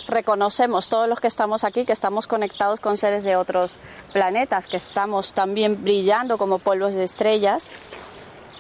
reconocemos, 0.09 0.89
todos 0.89 1.09
los 1.09 1.21
que 1.21 1.27
estamos 1.27 1.65
aquí, 1.65 1.85
que 1.85 1.93
estamos 1.93 2.27
conectados 2.27 2.81
con 2.81 2.97
seres 2.97 3.25
de 3.25 3.37
otros 3.37 3.77
planetas, 4.13 4.67
que 4.67 4.77
estamos 4.77 5.33
también 5.33 5.83
brillando 5.83 6.39
como 6.39 6.59
polvos 6.59 6.95
de 6.95 7.05
estrellas 7.05 7.71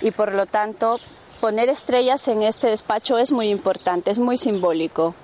y 0.01 0.11
por 0.11 0.33
lo 0.33 0.47
tanto 0.47 0.99
poner 1.41 1.69
estrellas 1.69 2.27
en 2.29 2.43
este 2.43 2.69
despacho 2.69 3.19
es 3.19 3.33
muy 3.33 3.49
importante, 3.49 4.11
es 4.11 4.19
muy 4.19 4.39
simbólico. 4.39 5.15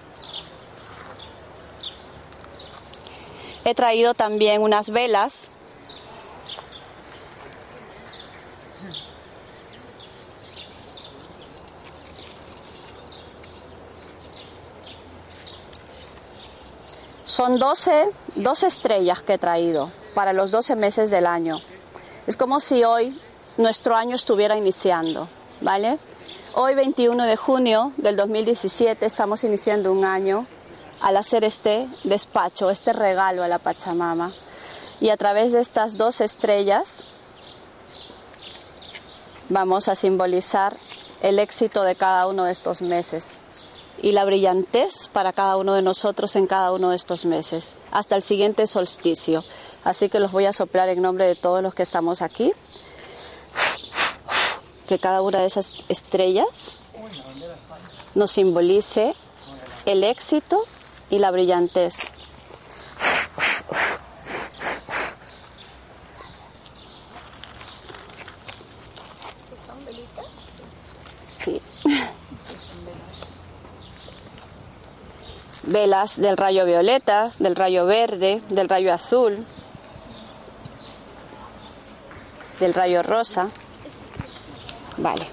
He 3.64 3.74
traído 3.74 4.14
también 4.14 4.62
unas 4.62 4.90
velas 4.90 5.52
Son 17.24 17.58
12, 17.58 18.10
estrellas 18.66 19.22
que 19.22 19.32
he 19.34 19.38
traído 19.38 19.90
para 20.14 20.34
los 20.34 20.50
12 20.50 20.76
meses 20.76 21.10
del 21.10 21.26
año. 21.26 21.60
Es 22.26 22.36
como 22.36 22.60
si 22.60 22.84
hoy 22.84 23.18
nuestro 23.56 23.96
año 23.96 24.16
estuviera 24.16 24.56
iniciando, 24.56 25.28
¿vale? 25.62 25.98
Hoy 26.54 26.74
21 26.74 27.24
de 27.24 27.36
junio 27.36 27.92
del 27.96 28.16
2017 28.16 29.06
estamos 29.06 29.44
iniciando 29.44 29.92
un 29.92 30.04
año 30.04 30.46
al 31.00 31.16
hacer 31.16 31.44
este 31.44 31.88
despacho, 32.04 32.68
este 32.68 32.92
regalo 32.92 33.42
a 33.42 33.48
la 33.48 33.58
Pachamama. 33.58 34.32
Y 35.00 35.08
a 35.08 35.16
través 35.16 35.52
de 35.52 35.60
estas 35.60 35.96
dos 35.96 36.20
estrellas 36.20 37.06
vamos 39.52 39.88
a 39.88 39.94
simbolizar 39.94 40.76
el 41.20 41.38
éxito 41.38 41.82
de 41.82 41.94
cada 41.94 42.26
uno 42.26 42.44
de 42.44 42.52
estos 42.52 42.80
meses 42.80 43.38
y 44.00 44.12
la 44.12 44.24
brillantez 44.24 45.08
para 45.12 45.32
cada 45.32 45.56
uno 45.58 45.74
de 45.74 45.82
nosotros 45.82 46.34
en 46.36 46.46
cada 46.46 46.72
uno 46.72 46.90
de 46.90 46.96
estos 46.96 47.26
meses, 47.26 47.74
hasta 47.90 48.16
el 48.16 48.22
siguiente 48.22 48.66
solsticio. 48.66 49.44
Así 49.84 50.08
que 50.08 50.20
los 50.20 50.32
voy 50.32 50.46
a 50.46 50.52
soplar 50.52 50.88
en 50.88 51.02
nombre 51.02 51.26
de 51.26 51.34
todos 51.34 51.62
los 51.62 51.74
que 51.74 51.82
estamos 51.82 52.22
aquí. 52.22 52.52
Que 54.88 54.98
cada 54.98 55.22
una 55.22 55.40
de 55.40 55.46
esas 55.46 55.72
estrellas 55.88 56.76
nos 58.14 58.30
simbolice 58.32 59.14
el 59.84 60.02
éxito 60.02 60.64
y 61.10 61.18
la 61.18 61.30
brillantez. 61.30 61.96
Velas 75.62 76.20
del 76.20 76.36
rayo 76.36 76.64
violeta, 76.64 77.32
del 77.38 77.56
rayo 77.56 77.86
verde, 77.86 78.42
del 78.48 78.68
rayo 78.68 78.92
azul, 78.92 79.44
del 82.60 82.74
rayo 82.74 83.02
rosa. 83.02 83.48
Vale. 84.96 85.26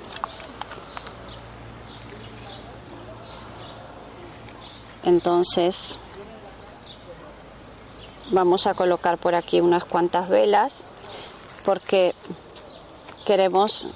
Entonces, 5.03 5.97
vamos 8.31 8.67
a 8.67 8.73
colocar 8.73 9.17
por 9.17 9.35
aquí 9.35 9.61
unas 9.61 9.85
cuantas 9.85 10.29
velas 10.29 10.85
porque 11.65 12.13
queremos 13.25 13.89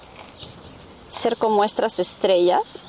ser 1.09 1.37
como 1.37 1.63
estas 1.63 1.99
estrellas, 1.99 2.87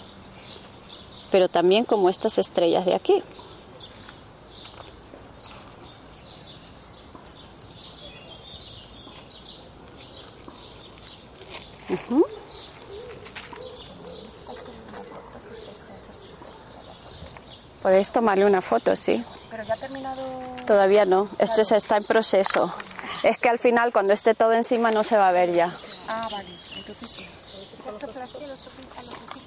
pero 1.31 1.49
también 1.49 1.85
como 1.85 2.09
estas 2.09 2.39
estrellas 2.39 2.87
de 2.87 2.95
aquí. 2.95 3.23
Podéis 17.83 18.13
tomarle 18.13 18.47
una 18.47 18.63
foto, 18.63 18.97
sí. 18.97 19.23
Pero 19.51 19.63
ya 19.63 19.75
ha 19.75 19.77
terminado. 19.77 20.23
Todavía 20.67 21.05
no, 21.05 21.29
este 21.39 21.65
se 21.65 21.77
está 21.77 21.99
en 21.99 22.05
proceso. 22.05 22.75
Es 23.23 23.39
que 23.39 23.49
al 23.49 23.59
final 23.59 23.93
cuando 23.93 24.13
esté 24.13 24.35
todo 24.35 24.53
encima 24.55 24.91
no 24.91 25.05
se 25.05 25.17
va 25.17 25.29
a 25.29 25.33
ver 25.33 25.53
ya. 25.53 25.77
Ah, 26.09 26.27
vale. 26.33 26.49
Entonces 26.77 27.11
sí. 27.11 27.27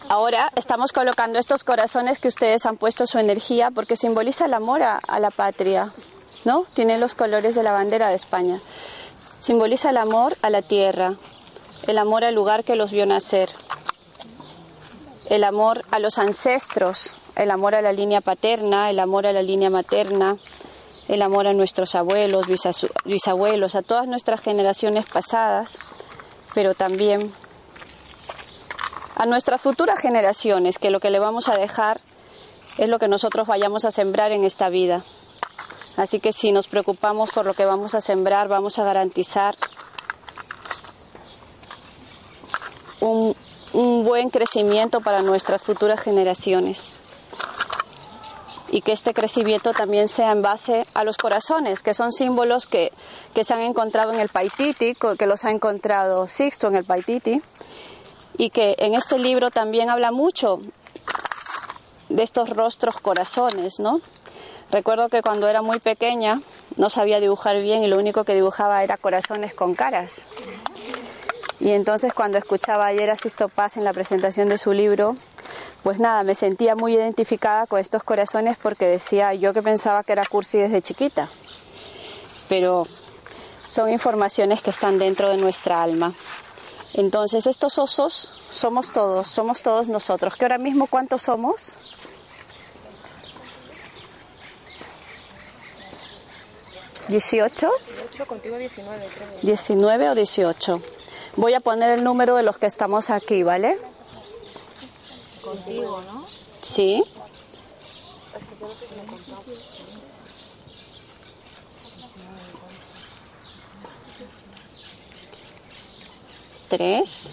Ahora 0.09 0.51
estamos 0.55 0.93
colocando 0.93 1.39
estos 1.39 1.63
corazones 1.63 2.19
que 2.19 2.27
ustedes 2.27 2.65
han 2.65 2.77
puesto 2.77 3.07
su 3.07 3.17
energía 3.19 3.71
porque 3.71 3.97
simboliza 3.97 4.45
el 4.45 4.53
amor 4.53 4.81
a, 4.83 4.97
a 4.97 5.19
la 5.19 5.31
patria, 5.31 5.91
¿no? 6.45 6.65
Tiene 6.73 6.97
los 6.97 7.13
colores 7.15 7.55
de 7.55 7.63
la 7.63 7.71
bandera 7.71 8.09
de 8.09 8.15
España. 8.15 8.61
Simboliza 9.41 9.89
el 9.89 9.97
amor 9.97 10.37
a 10.41 10.49
la 10.49 10.61
tierra, 10.61 11.15
el 11.87 11.97
amor 11.97 12.23
al 12.23 12.35
lugar 12.35 12.63
que 12.63 12.75
los 12.75 12.91
vio 12.91 13.05
nacer, 13.05 13.49
el 15.29 15.43
amor 15.43 15.83
a 15.91 15.99
los 15.99 16.17
ancestros, 16.17 17.15
el 17.35 17.51
amor 17.51 17.75
a 17.75 17.81
la 17.81 17.91
línea 17.91 18.21
paterna, 18.21 18.89
el 18.89 18.99
amor 18.99 19.25
a 19.25 19.33
la 19.33 19.41
línea 19.41 19.69
materna, 19.69 20.37
el 21.07 21.21
amor 21.21 21.47
a 21.47 21.53
nuestros 21.53 21.95
abuelos, 21.95 22.45
bisabuelos, 23.05 23.75
a 23.75 23.81
todas 23.81 24.07
nuestras 24.07 24.41
generaciones 24.41 25.05
pasadas, 25.05 25.79
pero 26.53 26.73
también 26.73 27.31
a 29.15 29.25
nuestras 29.25 29.61
futuras 29.61 29.99
generaciones, 29.99 30.79
que 30.79 30.91
lo 30.91 30.99
que 30.99 31.09
le 31.09 31.19
vamos 31.19 31.47
a 31.47 31.55
dejar 31.55 32.01
es 32.77 32.89
lo 32.89 32.99
que 32.99 33.07
nosotros 33.07 33.47
vayamos 33.47 33.85
a 33.85 33.91
sembrar 33.91 34.31
en 34.31 34.43
esta 34.43 34.69
vida. 34.69 35.03
Así 35.95 36.19
que 36.19 36.33
si 36.33 36.51
nos 36.51 36.67
preocupamos 36.67 37.31
por 37.31 37.45
lo 37.45 37.53
que 37.53 37.65
vamos 37.65 37.95
a 37.95 38.01
sembrar, 38.01 38.47
vamos 38.47 38.77
a 38.77 38.83
garantizar 38.83 39.55
un, 42.99 43.35
un 43.73 44.03
buen 44.03 44.29
crecimiento 44.29 45.01
para 45.01 45.21
nuestras 45.21 45.61
futuras 45.61 45.99
generaciones. 45.99 46.91
Y 48.69 48.81
que 48.81 48.91
este 48.91 49.13
crecimiento 49.13 49.71
también 49.71 50.09
sea 50.09 50.31
en 50.31 50.41
base 50.41 50.85
a 50.93 51.03
los 51.03 51.17
corazones, 51.17 51.81
que 51.81 51.93
son 51.93 52.11
símbolos 52.11 52.67
que, 52.67 52.91
que 53.33 53.43
se 53.43 53.53
han 53.53 53.61
encontrado 53.61 54.11
en 54.11 54.19
el 54.19 54.29
Paititi, 54.29 54.95
que 55.17 55.25
los 55.25 55.45
ha 55.45 55.51
encontrado 55.51 56.27
Sixto 56.27 56.67
en 56.67 56.75
el 56.75 56.83
Paititi, 56.83 57.41
y 58.37 58.49
que 58.49 58.75
en 58.79 58.93
este 58.93 59.17
libro 59.17 59.49
también 59.51 59.89
habla 59.89 60.11
mucho 60.11 60.59
de 62.09 62.23
estos 62.23 62.49
rostros 62.49 62.95
corazones, 62.99 63.79
¿no? 63.79 64.01
Recuerdo 64.69 65.07
que 65.09 65.21
cuando 65.21 65.47
era 65.47 65.61
muy 65.61 65.79
pequeña 65.79 66.41
no 66.75 66.89
sabía 66.89 67.19
dibujar 67.19 67.61
bien 67.61 67.83
y 67.83 67.87
lo 67.87 67.97
único 67.97 68.23
que 68.25 68.35
dibujaba 68.35 68.83
era 68.83 68.97
corazones 68.97 69.53
con 69.53 69.75
caras. 69.75 70.25
Y 71.59 71.71
entonces 71.71 72.13
cuando 72.13 72.37
escuchaba 72.37 72.85
ayer 72.85 73.09
a 73.09 73.15
Sisto 73.15 73.49
Paz 73.49 73.77
en 73.77 73.83
la 73.83 73.93
presentación 73.93 74.47
de 74.47 74.57
su 74.57 74.73
libro, 74.73 75.15
pues 75.83 75.99
nada, 75.99 76.23
me 76.23 76.35
sentía 76.35 76.75
muy 76.75 76.93
identificada 76.93 77.65
con 77.65 77.79
estos 77.79 78.03
corazones 78.03 78.57
porque 78.61 78.85
decía 78.85 79.33
yo 79.33 79.53
que 79.53 79.63
pensaba 79.63 80.03
que 80.03 80.11
era 80.11 80.25
cursi 80.25 80.59
desde 80.59 80.81
chiquita. 80.81 81.29
Pero 82.47 82.85
son 83.65 83.89
informaciones 83.89 84.61
que 84.61 84.69
están 84.69 84.99
dentro 84.99 85.29
de 85.29 85.37
nuestra 85.37 85.81
alma. 85.81 86.13
Entonces 86.93 87.47
estos 87.47 87.77
osos 87.79 88.41
somos 88.49 88.91
todos, 88.91 89.27
somos 89.27 89.61
todos 89.63 89.87
nosotros. 89.87 90.35
¿Que 90.35 90.45
ahora 90.45 90.57
mismo 90.57 90.87
cuántos 90.87 91.23
somos? 91.23 91.75
¿18? 97.09 97.69
8 98.11 98.25
contigo 98.27 98.57
19, 98.57 99.07
creo. 99.15 99.27
19 99.41 100.09
o 100.09 100.15
18. 100.15 100.81
Voy 101.37 101.53
a 101.53 101.59
poner 101.59 101.91
el 101.91 102.03
número 102.03 102.35
de 102.35 102.41
los 102.41 102.57
que 102.57 102.65
estamos 102.65 103.11
aquí, 103.11 103.43
¿vale? 103.43 103.77
Contigo, 105.43 106.01
¿no? 106.01 106.25
Sí. 106.61 107.03
Tres. 116.69 117.29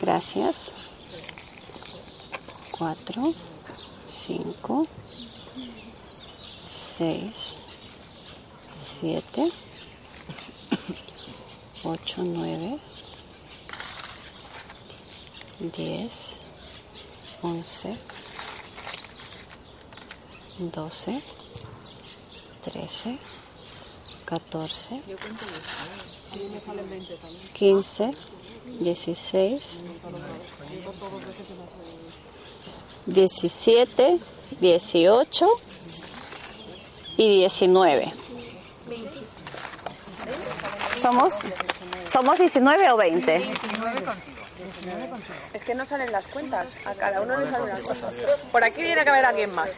Gracias. 0.00 0.72
Cuatro, 2.78 3.34
cinco, 4.08 4.86
seis, 6.70 7.56
siete, 8.74 9.52
ocho, 11.84 12.22
nueve, 12.24 12.78
diez, 15.60 16.38
once, 17.42 17.96
doce, 20.58 21.22
trece, 22.62 23.18
catorce, 24.24 25.00
quince, 27.54 28.10
dieciséis, 28.80 29.80
diecisiete, 33.06 34.18
dieciocho 34.60 35.48
y 37.16 37.38
diecinueve. 37.38 38.12
¿Somos? 40.98 41.42
¿Somos 42.06 42.38
19 42.38 42.90
o 42.90 42.96
20? 42.96 43.52
Es 45.52 45.62
que 45.64 45.74
no 45.74 45.84
salen 45.84 46.10
las 46.10 46.26
cuentas. 46.26 46.66
A 46.84 46.94
cada 46.94 47.20
uno 47.20 47.36
le 47.36 47.48
salen 47.48 47.68
las 47.68 47.80
cosas. 47.82 48.14
Por 48.50 48.64
aquí 48.64 48.82
tiene 48.82 49.04
que 49.04 49.10
haber 49.10 49.24
alguien 49.24 49.54
más. 49.54 49.70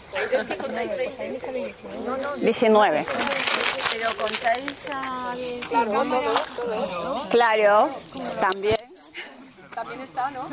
19. 2.39 3.07
Pero 3.93 4.17
contáis 4.17 4.89
a 4.91 5.33
alguien. 5.33 5.61
Claro, 7.31 7.91
también. 8.41 8.77
También 9.75 10.01
está, 10.01 10.31
¿no? 10.31 10.49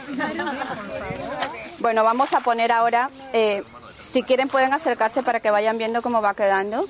Bueno, 1.79 2.03
vamos 2.03 2.33
a 2.33 2.41
poner 2.41 2.71
ahora, 2.71 3.09
eh, 3.33 3.63
si 3.95 4.21
quieren 4.23 4.47
pueden 4.47 4.73
acercarse 4.73 5.23
para 5.23 5.39
que 5.39 5.49
vayan 5.49 5.77
viendo 5.77 6.01
cómo 6.01 6.21
va 6.21 6.33
quedando. 6.33 6.85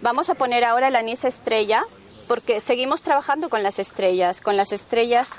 Vamos 0.00 0.28
a 0.30 0.34
poner 0.34 0.64
ahora 0.64 0.88
el 0.88 0.96
anís 0.96 1.24
estrella, 1.24 1.84
porque 2.26 2.60
seguimos 2.60 3.02
trabajando 3.02 3.48
con 3.48 3.62
las 3.62 3.78
estrellas, 3.78 4.40
con 4.40 4.56
las 4.56 4.72
estrellas 4.72 5.30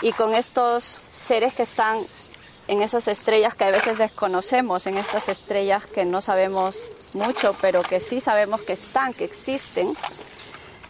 y 0.00 0.12
con 0.12 0.34
estos 0.34 1.00
seres 1.08 1.54
que 1.54 1.62
están 1.62 2.04
en 2.68 2.82
esas 2.82 3.08
estrellas 3.08 3.54
que 3.54 3.64
a 3.64 3.70
veces 3.70 3.98
desconocemos, 3.98 4.86
en 4.86 4.98
estas 4.98 5.28
estrellas 5.28 5.86
que 5.86 6.04
no 6.04 6.20
sabemos 6.20 6.88
mucho, 7.14 7.56
pero 7.60 7.82
que 7.82 7.98
sí 7.98 8.20
sabemos 8.20 8.60
que 8.60 8.74
están, 8.74 9.14
que 9.14 9.24
existen. 9.24 9.94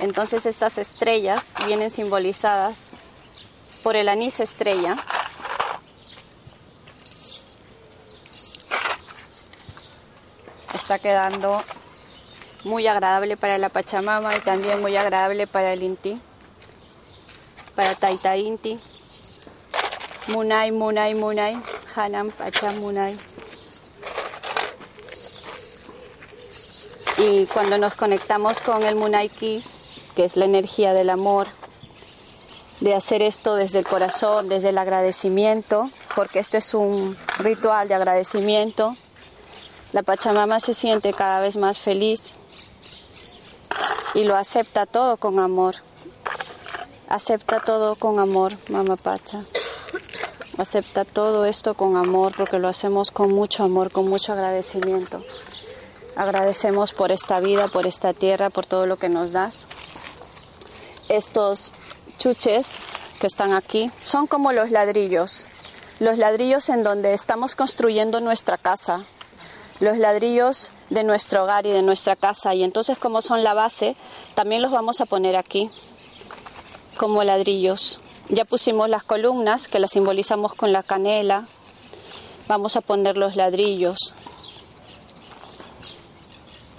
Entonces 0.00 0.44
estas 0.46 0.78
estrellas 0.78 1.54
vienen 1.66 1.90
simbolizadas 1.90 2.90
por 3.82 3.94
el 3.94 4.08
anís 4.08 4.40
estrella. 4.40 4.96
Está 10.74 10.98
quedando 10.98 11.62
muy 12.64 12.86
agradable 12.86 13.36
para 13.36 13.58
la 13.58 13.68
Pachamama 13.68 14.36
y 14.36 14.40
también 14.40 14.80
muy 14.80 14.96
agradable 14.96 15.46
para 15.46 15.72
el 15.72 15.82
Inti, 15.82 16.20
para 17.74 17.94
Taita 17.94 18.36
Inti. 18.36 18.78
Munay, 20.28 20.72
Munay, 20.72 21.14
Munay, 21.14 21.58
Hanam, 21.96 22.30
Pacham, 22.30 22.76
Munay. 22.80 23.16
Y 27.16 27.46
cuando 27.46 27.78
nos 27.78 27.94
conectamos 27.94 28.60
con 28.60 28.84
el 28.84 28.94
Munay 28.94 29.30
Ki, 29.30 29.64
que 30.14 30.24
es 30.24 30.36
la 30.36 30.44
energía 30.44 30.92
del 30.92 31.08
amor, 31.08 31.46
de 32.80 32.94
hacer 32.94 33.22
esto 33.22 33.54
desde 33.56 33.78
el 33.78 33.86
corazón, 33.86 34.48
desde 34.48 34.68
el 34.68 34.78
agradecimiento, 34.78 35.90
porque 36.14 36.40
esto 36.40 36.58
es 36.58 36.74
un 36.74 37.16
ritual 37.38 37.88
de 37.88 37.94
agradecimiento. 37.94 38.96
La 39.92 40.02
Pachamama 40.02 40.60
se 40.60 40.74
siente 40.74 41.12
cada 41.12 41.40
vez 41.40 41.56
más 41.56 41.78
feliz 41.78 42.34
y 44.14 44.24
lo 44.24 44.36
acepta 44.36 44.86
todo 44.86 45.16
con 45.16 45.38
amor. 45.38 45.76
Acepta 47.08 47.60
todo 47.60 47.96
con 47.96 48.18
amor, 48.18 48.52
Mamá 48.68 48.96
Pacha. 48.96 49.42
Acepta 50.58 51.04
todo 51.04 51.44
esto 51.44 51.74
con 51.74 51.96
amor 51.96 52.32
porque 52.36 52.58
lo 52.58 52.68
hacemos 52.68 53.10
con 53.10 53.32
mucho 53.32 53.64
amor, 53.64 53.92
con 53.92 54.08
mucho 54.08 54.32
agradecimiento. 54.32 55.22
Agradecemos 56.16 56.92
por 56.92 57.12
esta 57.12 57.38
vida, 57.38 57.68
por 57.68 57.86
esta 57.86 58.12
tierra, 58.12 58.50
por 58.50 58.66
todo 58.66 58.86
lo 58.86 58.96
que 58.96 59.08
nos 59.08 59.30
das. 59.30 59.66
Estos 61.08 61.70
chuches 62.18 62.74
que 63.20 63.28
están 63.28 63.52
aquí 63.52 63.90
son 64.02 64.26
como 64.26 64.52
los 64.52 64.70
ladrillos, 64.70 65.46
los 66.00 66.18
ladrillos 66.18 66.68
en 66.68 66.82
donde 66.82 67.14
estamos 67.14 67.54
construyendo 67.54 68.20
nuestra 68.20 68.58
casa, 68.58 69.04
los 69.80 69.96
ladrillos 69.96 70.72
de 70.90 71.04
nuestro 71.04 71.44
hogar 71.44 71.66
y 71.66 71.70
de 71.70 71.82
nuestra 71.82 72.16
casa. 72.16 72.54
Y 72.54 72.62
entonces 72.62 72.98
como 72.98 73.22
son 73.22 73.44
la 73.44 73.54
base, 73.54 73.96
también 74.34 74.62
los 74.62 74.70
vamos 74.70 75.00
a 75.00 75.06
poner 75.06 75.36
aquí 75.36 75.70
como 76.96 77.24
ladrillos. 77.24 77.98
Ya 78.28 78.44
pusimos 78.44 78.88
las 78.88 79.02
columnas 79.02 79.68
que 79.68 79.78
las 79.78 79.92
simbolizamos 79.92 80.54
con 80.54 80.72
la 80.72 80.82
canela. 80.82 81.46
Vamos 82.46 82.76
a 82.76 82.80
poner 82.80 83.16
los 83.16 83.36
ladrillos 83.36 84.14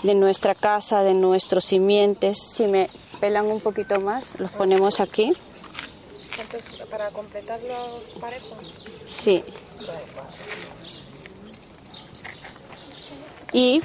de 0.03 0.15
nuestra 0.15 0.55
casa, 0.55 1.03
de 1.03 1.13
nuestros 1.13 1.65
simientes. 1.65 2.37
Si 2.39 2.65
me 2.65 2.89
pelan 3.19 3.47
un 3.47 3.59
poquito 3.59 3.99
más, 3.99 4.39
los 4.39 4.51
ponemos 4.51 4.99
aquí. 4.99 5.33
para 6.89 7.09
completarlo 7.09 8.01
parejo. 8.19 8.55
Sí. 9.07 9.43
Y 13.51 13.81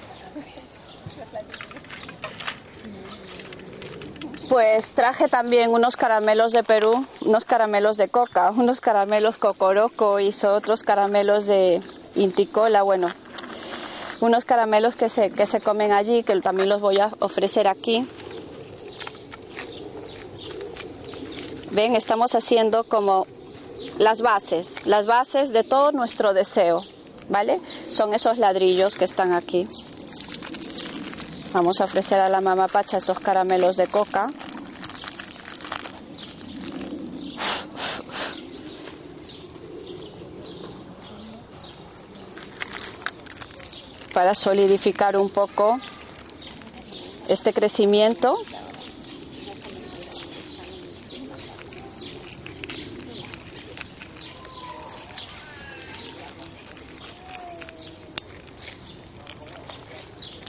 Pues 4.48 4.92
traje 4.92 5.28
también 5.28 5.72
unos 5.72 5.96
caramelos 5.96 6.52
de 6.52 6.62
Perú, 6.62 7.06
unos 7.22 7.44
caramelos 7.44 7.96
de 7.96 8.08
coca, 8.08 8.50
unos 8.50 8.80
caramelos 8.80 9.38
cocoroco 9.38 10.20
y 10.20 10.34
otros 10.44 10.82
caramelos 10.82 11.46
de 11.46 11.80
inticola, 12.14 12.82
bueno, 12.82 13.08
unos 14.20 14.44
caramelos 14.44 14.96
que 14.96 15.08
se, 15.08 15.30
que 15.30 15.46
se 15.46 15.60
comen 15.60 15.92
allí, 15.92 16.22
que 16.22 16.38
también 16.40 16.68
los 16.68 16.80
voy 16.80 16.98
a 16.98 17.10
ofrecer 17.20 17.66
aquí. 17.66 18.06
Ven, 21.72 21.96
estamos 21.96 22.34
haciendo 22.34 22.84
como 22.84 23.26
las 23.98 24.22
bases, 24.22 24.76
las 24.86 25.06
bases 25.06 25.52
de 25.52 25.64
todo 25.64 25.90
nuestro 25.90 26.34
deseo, 26.34 26.82
¿vale? 27.28 27.60
Son 27.88 28.14
esos 28.14 28.38
ladrillos 28.38 28.94
que 28.94 29.04
están 29.04 29.32
aquí. 29.32 29.66
Vamos 31.54 31.80
a 31.80 31.84
ofrecer 31.84 32.18
a 32.18 32.28
la 32.28 32.40
mamá 32.40 32.66
Pacha 32.66 32.96
estos 32.96 33.20
caramelos 33.20 33.76
de 33.76 33.86
coca. 33.86 34.26
Para 44.12 44.34
solidificar 44.34 45.16
un 45.16 45.30
poco 45.30 45.78
este 47.28 47.52
crecimiento. 47.52 48.36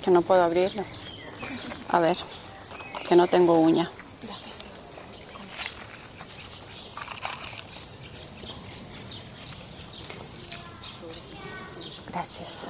Que 0.05 0.11
no 0.11 0.21
puedo 0.21 0.43
abrirlo. 0.43 0.83
A 1.89 1.99
ver, 1.99 2.15
que 3.09 3.15
no 3.15 3.25
tengo 3.25 3.57
uña. 3.57 3.89
Gracias. 12.11 12.67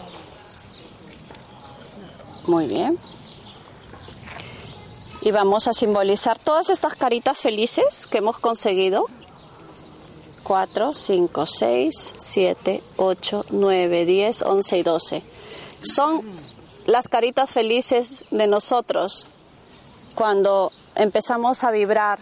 Muy 2.47 2.67
bien. 2.67 2.97
Y 5.19 5.31
vamos 5.31 5.67
a 5.67 5.73
simbolizar 5.73 6.39
todas 6.39 6.69
estas 6.69 6.95
caritas 6.95 7.37
felices 7.37 8.07
que 8.07 8.19
hemos 8.19 8.39
conseguido. 8.39 9.07
4, 10.43 10.93
5, 10.93 11.45
6, 11.45 12.13
7, 12.15 12.83
8, 12.95 13.45
9, 13.49 14.05
10, 14.05 14.41
11 14.43 14.77
y 14.77 14.83
12. 14.83 15.23
Son 15.81 16.54
las 16.85 17.07
caritas 17.07 17.53
felices 17.53 18.25
de 18.31 18.47
nosotros 18.47 19.27
cuando 20.13 20.71
empezamos 20.95 21.63
a 21.63 21.71
vibrar, 21.71 22.19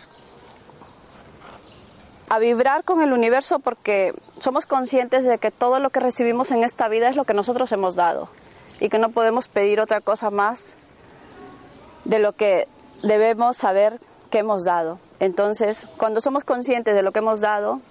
a 2.29 2.39
vibrar 2.39 2.83
con 2.83 3.01
el 3.01 3.13
universo 3.13 3.59
porque 3.59 4.13
somos 4.39 4.65
conscientes 4.65 5.25
de 5.25 5.37
que 5.37 5.51
todo 5.51 5.79
lo 5.79 5.89
que 5.89 5.99
recibimos 5.99 6.51
en 6.51 6.63
esta 6.63 6.87
vida 6.87 7.09
es 7.09 7.15
lo 7.15 7.25
que 7.25 7.33
nosotros 7.33 7.71
hemos 7.71 7.95
dado 7.95 8.29
y 8.79 8.89
que 8.89 8.97
no 8.97 9.09
podemos 9.09 9.47
pedir 9.47 9.79
otra 9.79 10.01
cosa 10.01 10.31
más 10.31 10.75
de 12.05 12.19
lo 12.19 12.33
que 12.33 12.67
debemos 13.03 13.57
saber 13.57 13.99
que 14.31 14.39
hemos 14.39 14.63
dado. 14.63 14.99
Entonces, 15.19 15.87
cuando 15.97 16.21
somos 16.21 16.43
conscientes 16.43 16.95
de 16.95 17.03
lo 17.03 17.11
que 17.11 17.19
hemos 17.19 17.39
dado, 17.39 17.81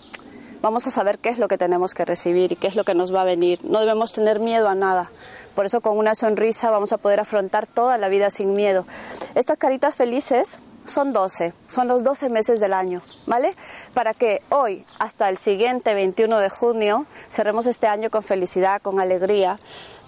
vamos 0.60 0.86
a 0.86 0.90
saber 0.90 1.18
qué 1.18 1.28
es 1.28 1.38
lo 1.38 1.48
que 1.48 1.58
tenemos 1.58 1.94
que 1.94 2.04
recibir 2.04 2.52
y 2.52 2.56
qué 2.56 2.66
es 2.66 2.76
lo 2.76 2.84
que 2.84 2.94
nos 2.94 3.14
va 3.14 3.22
a 3.22 3.24
venir. 3.24 3.60
No 3.62 3.80
debemos 3.80 4.12
tener 4.12 4.40
miedo 4.40 4.68
a 4.68 4.74
nada. 4.74 5.10
Por 5.54 5.66
eso 5.66 5.80
con 5.80 5.98
una 5.98 6.14
sonrisa 6.14 6.70
vamos 6.70 6.92
a 6.92 6.98
poder 6.98 7.20
afrontar 7.20 7.66
toda 7.66 7.98
la 7.98 8.08
vida 8.08 8.30
sin 8.30 8.52
miedo. 8.52 8.86
Estas 9.34 9.58
caritas 9.58 9.96
felices 9.96 10.58
son 10.86 11.12
12, 11.12 11.52
son 11.68 11.88
los 11.88 12.02
12 12.02 12.28
meses 12.30 12.60
del 12.60 12.72
año, 12.72 13.02
¿vale? 13.26 13.50
Para 13.94 14.14
que 14.14 14.42
hoy 14.50 14.84
hasta 14.98 15.28
el 15.28 15.38
siguiente 15.38 15.94
21 15.94 16.38
de 16.38 16.50
junio 16.50 17.06
cerremos 17.28 17.66
este 17.66 17.86
año 17.86 18.10
con 18.10 18.22
felicidad, 18.22 18.82
con 18.82 19.00
alegría, 19.00 19.56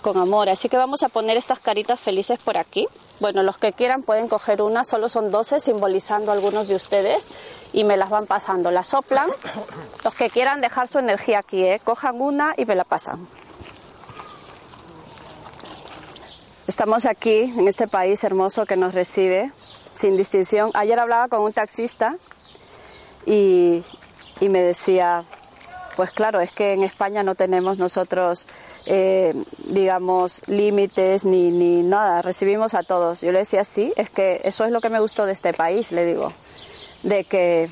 con 0.03 0.19
amor. 0.19 0.49
Así 0.49 0.69
que 0.69 0.77
vamos 0.77 1.03
a 1.03 1.09
poner 1.09 1.37
estas 1.37 1.61
caritas 1.61 1.99
felices 1.99 2.39
por 2.39 2.57
aquí. 2.59 2.87
Bueno, 3.21 3.43
los 3.43 3.57
que 3.59 3.73
quieran 3.73 4.03
pueden 4.03 4.29
coger 4.29 4.61
una, 4.61 4.85
solo 4.85 5.09
son 5.09 5.31
12, 5.31 5.61
simbolizando 5.61 6.33
algunos 6.33 6.69
de 6.69 6.75
ustedes 6.75 7.31
y 7.73 7.85
me 7.85 7.97
las 7.97 8.11
van 8.11 8.27
pasando. 8.27 8.71
Las 8.71 8.89
soplan. 8.89 9.31
Los 10.05 10.15
que 10.15 10.29
quieran 10.29 10.61
dejar 10.61 10.89
su 10.89 10.99
energía 10.99 11.39
aquí, 11.39 11.65
¿eh? 11.65 11.81
cojan 11.83 12.21
una 12.21 12.55
y 12.57 12.67
me 12.67 12.75
la 12.75 12.85
pasan. 12.85 13.27
Estamos 16.67 17.05
aquí 17.05 17.41
en 17.43 17.69
este 17.69 17.87
país 17.87 18.25
hermoso 18.25 18.65
que 18.65 18.79
nos 18.79 18.95
recibe 18.95 19.53
sin 19.93 20.17
distinción. 20.17 20.71
Ayer 20.73 20.99
hablaba 20.99 21.29
con 21.29 21.41
un 21.43 21.53
taxista 21.53 22.17
y, 23.27 23.85
me 24.41 24.63
decía, 24.63 25.25
pues 25.95 26.11
claro, 26.11 26.41
es 26.41 26.51
que 26.53 26.73
en 26.73 26.83
España 26.83 27.23
no 27.23 27.35
tenemos 27.35 27.79
nosotros, 27.79 28.47
eh, 28.87 29.35
digamos, 29.67 30.41
límites 30.49 31.27
ni, 31.27 31.51
ni 31.51 31.83
nada, 31.83 32.23
recibimos 32.23 32.73
a 32.73 32.83
todos. 32.83 33.21
Yo 33.21 33.31
le 33.31 33.41
decía, 33.41 33.65
sí, 33.65 33.93
es 33.97 34.09
que 34.09 34.41
eso 34.45 34.65
es 34.65 34.73
lo 34.73 34.81
que 34.81 34.89
me 34.89 35.01
gustó 35.01 35.27
de 35.27 35.33
este 35.33 35.53
país, 35.53 35.93
le 35.93 36.07
digo, 36.07 36.33
de 37.03 37.25
que 37.25 37.69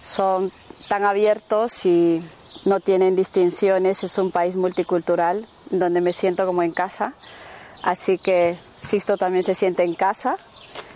son 0.00 0.52
tan 0.88 1.04
abiertos 1.04 1.84
y 1.84 2.22
no 2.64 2.80
tienen 2.80 3.14
distinciones, 3.14 4.04
es 4.04 4.16
un 4.16 4.30
país 4.30 4.56
multicultural 4.56 5.46
donde 5.68 6.00
me 6.00 6.14
siento 6.14 6.46
como 6.46 6.62
en 6.62 6.72
casa. 6.72 7.12
Así 7.88 8.18
que 8.18 8.58
Sixto 8.80 9.16
también 9.16 9.42
se 9.44 9.54
siente 9.54 9.82
en 9.82 9.94
casa 9.94 10.36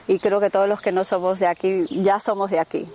y 0.06 0.18
creo 0.18 0.40
que 0.40 0.50
todos 0.50 0.68
los 0.68 0.82
que 0.82 0.92
no 0.92 1.06
somos 1.06 1.38
de 1.38 1.46
aquí 1.46 1.86
ya 2.02 2.20
somos 2.20 2.50
de 2.50 2.58
aquí. 2.58 2.86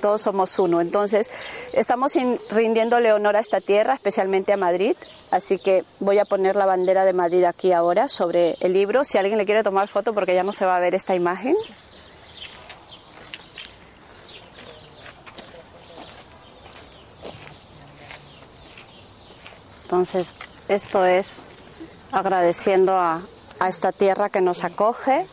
Todos 0.00 0.22
somos 0.22 0.56
uno. 0.60 0.80
Entonces, 0.80 1.32
estamos 1.72 2.12
rindiéndole 2.50 3.12
honor 3.12 3.34
a 3.34 3.40
esta 3.40 3.60
tierra, 3.60 3.94
especialmente 3.94 4.52
a 4.52 4.56
Madrid. 4.56 4.94
Así 5.32 5.58
que 5.58 5.82
voy 5.98 6.20
a 6.20 6.24
poner 6.24 6.54
la 6.54 6.64
bandera 6.64 7.04
de 7.04 7.12
Madrid 7.12 7.42
aquí 7.42 7.72
ahora 7.72 8.08
sobre 8.08 8.56
el 8.60 8.72
libro. 8.72 9.02
Si 9.02 9.18
alguien 9.18 9.36
le 9.36 9.46
quiere 9.46 9.64
tomar 9.64 9.88
foto, 9.88 10.14
porque 10.14 10.36
ya 10.36 10.44
no 10.44 10.52
se 10.52 10.64
va 10.64 10.76
a 10.76 10.78
ver 10.78 10.94
esta 10.94 11.16
imagen. 11.16 11.56
Entonces, 19.82 20.34
esto 20.68 21.04
es 21.04 21.46
agradeciendo 22.14 22.98
a, 22.98 23.22
esta 23.68 23.92
tierra 23.92 24.28
que 24.28 24.40
nos 24.40 24.62
acoge, 24.62 25.26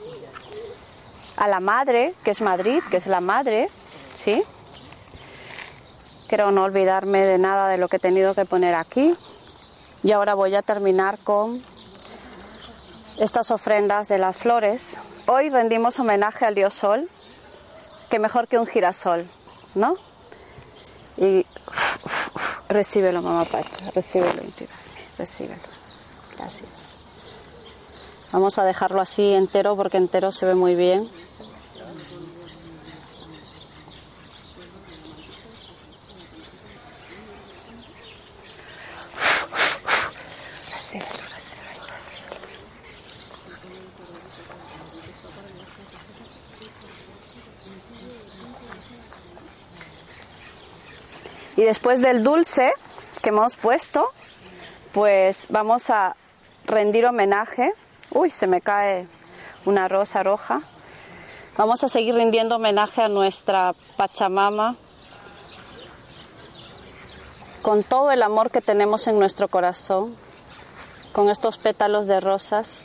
a 1.35 1.47
la 1.47 1.59
madre, 1.59 2.13
que 2.23 2.31
es 2.31 2.41
Madrid, 2.41 2.81
que 2.89 2.97
es 2.97 3.07
la 3.07 3.19
madre, 3.19 3.69
¿sí? 4.17 4.43
Quiero 6.27 6.51
no 6.51 6.63
olvidarme 6.63 7.19
de 7.25 7.37
nada 7.37 7.67
de 7.67 7.77
lo 7.77 7.87
que 7.87 7.97
he 7.97 7.99
tenido 7.99 8.33
que 8.33 8.45
poner 8.45 8.75
aquí. 8.75 9.15
Y 10.03 10.11
ahora 10.11 10.33
voy 10.33 10.55
a 10.55 10.61
terminar 10.61 11.17
con 11.19 11.61
estas 13.17 13.51
ofrendas 13.51 14.07
de 14.07 14.17
las 14.17 14.37
flores. 14.37 14.97
Hoy 15.27 15.49
rendimos 15.49 15.99
homenaje 15.99 16.45
al 16.45 16.55
dios 16.55 16.73
Sol, 16.73 17.09
que 18.09 18.17
mejor 18.17 18.47
que 18.47 18.57
un 18.57 18.67
girasol, 18.67 19.27
¿no? 19.75 19.95
Y 21.17 21.45
Recíbelo, 22.69 23.21
mamá 23.21 23.43
Patria, 23.45 23.91
recíbelo, 23.91 24.41
recíbelo. 25.17 25.70
Gracias. 26.41 26.95
Vamos 28.31 28.57
a 28.57 28.63
dejarlo 28.63 28.99
así 28.99 29.33
entero 29.33 29.75
porque 29.75 29.97
entero 29.97 30.31
se 30.31 30.47
ve 30.47 30.55
muy 30.55 30.73
bien. 30.73 31.07
Y 51.55 51.63
después 51.63 52.01
del 52.01 52.23
dulce 52.23 52.73
que 53.21 53.29
hemos 53.29 53.55
puesto, 53.57 54.09
pues 54.93 55.45
vamos 55.49 55.91
a 55.91 56.15
rendir 56.65 57.05
homenaje. 57.05 57.73
Uy, 58.11 58.29
se 58.29 58.47
me 58.47 58.61
cae 58.61 59.07
una 59.65 59.87
rosa 59.87 60.23
roja. 60.23 60.61
Vamos 61.57 61.83
a 61.83 61.89
seguir 61.89 62.15
rindiendo 62.15 62.55
homenaje 62.55 63.01
a 63.01 63.07
nuestra 63.07 63.75
Pachamama 63.97 64.75
con 67.61 67.83
todo 67.83 68.11
el 68.11 68.23
amor 68.23 68.49
que 68.49 68.61
tenemos 68.61 69.05
en 69.07 69.19
nuestro 69.19 69.47
corazón, 69.47 70.15
con 71.11 71.29
estos 71.29 71.57
pétalos 71.57 72.07
de 72.07 72.19
rosas, 72.19 72.81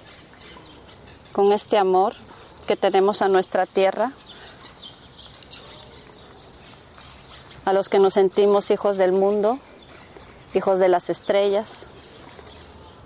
con 1.33 1.53
este 1.53 1.79
amor 1.79 2.15
que 2.67 2.77
tenemos 2.77 3.23
a 3.23 3.29
nuestra 3.29 3.65
tierra. 3.67 4.11
a 7.67 7.73
los 7.73 7.89
que 7.89 7.99
nos 7.99 8.15
sentimos 8.15 8.71
hijos 8.71 8.97
del 8.97 9.11
mundo, 9.11 9.59
hijos 10.55 10.79
de 10.79 10.89
las 10.89 11.11
estrellas, 11.11 11.87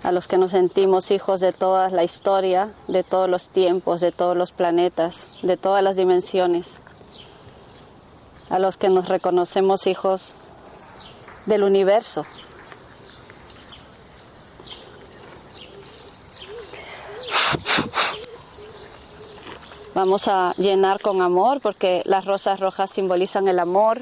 a 0.03 0.11
los 0.11 0.27
que 0.27 0.37
nos 0.37 0.51
sentimos 0.51 1.11
hijos 1.11 1.39
de 1.39 1.53
toda 1.53 1.89
la 1.89 2.03
historia, 2.03 2.69
de 2.87 3.03
todos 3.03 3.29
los 3.29 3.49
tiempos, 3.49 4.01
de 4.01 4.11
todos 4.11 4.35
los 4.35 4.51
planetas, 4.51 5.27
de 5.43 5.57
todas 5.57 5.83
las 5.83 5.95
dimensiones, 5.95 6.79
a 8.49 8.57
los 8.59 8.77
que 8.77 8.89
nos 8.89 9.07
reconocemos 9.07 9.85
hijos 9.87 10.33
del 11.45 11.63
universo. 11.63 12.25
Vamos 19.93 20.27
a 20.29 20.53
llenar 20.57 21.01
con 21.01 21.21
amor 21.21 21.59
porque 21.61 22.01
las 22.05 22.25
rosas 22.25 22.59
rojas 22.59 22.89
simbolizan 22.89 23.47
el 23.47 23.59
amor, 23.59 24.01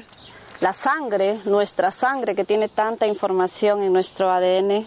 la 0.60 0.72
sangre, 0.72 1.40
nuestra 1.44 1.90
sangre 1.90 2.34
que 2.34 2.44
tiene 2.44 2.68
tanta 2.68 3.06
información 3.06 3.82
en 3.82 3.92
nuestro 3.92 4.30
ADN. 4.30 4.86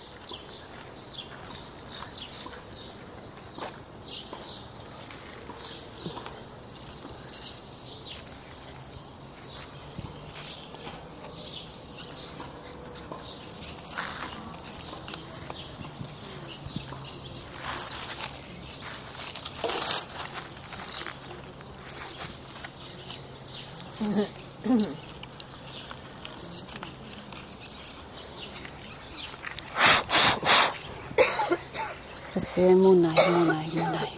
Munay, 32.71 33.11
Munay, 33.13 33.67
Munay. 33.73 34.09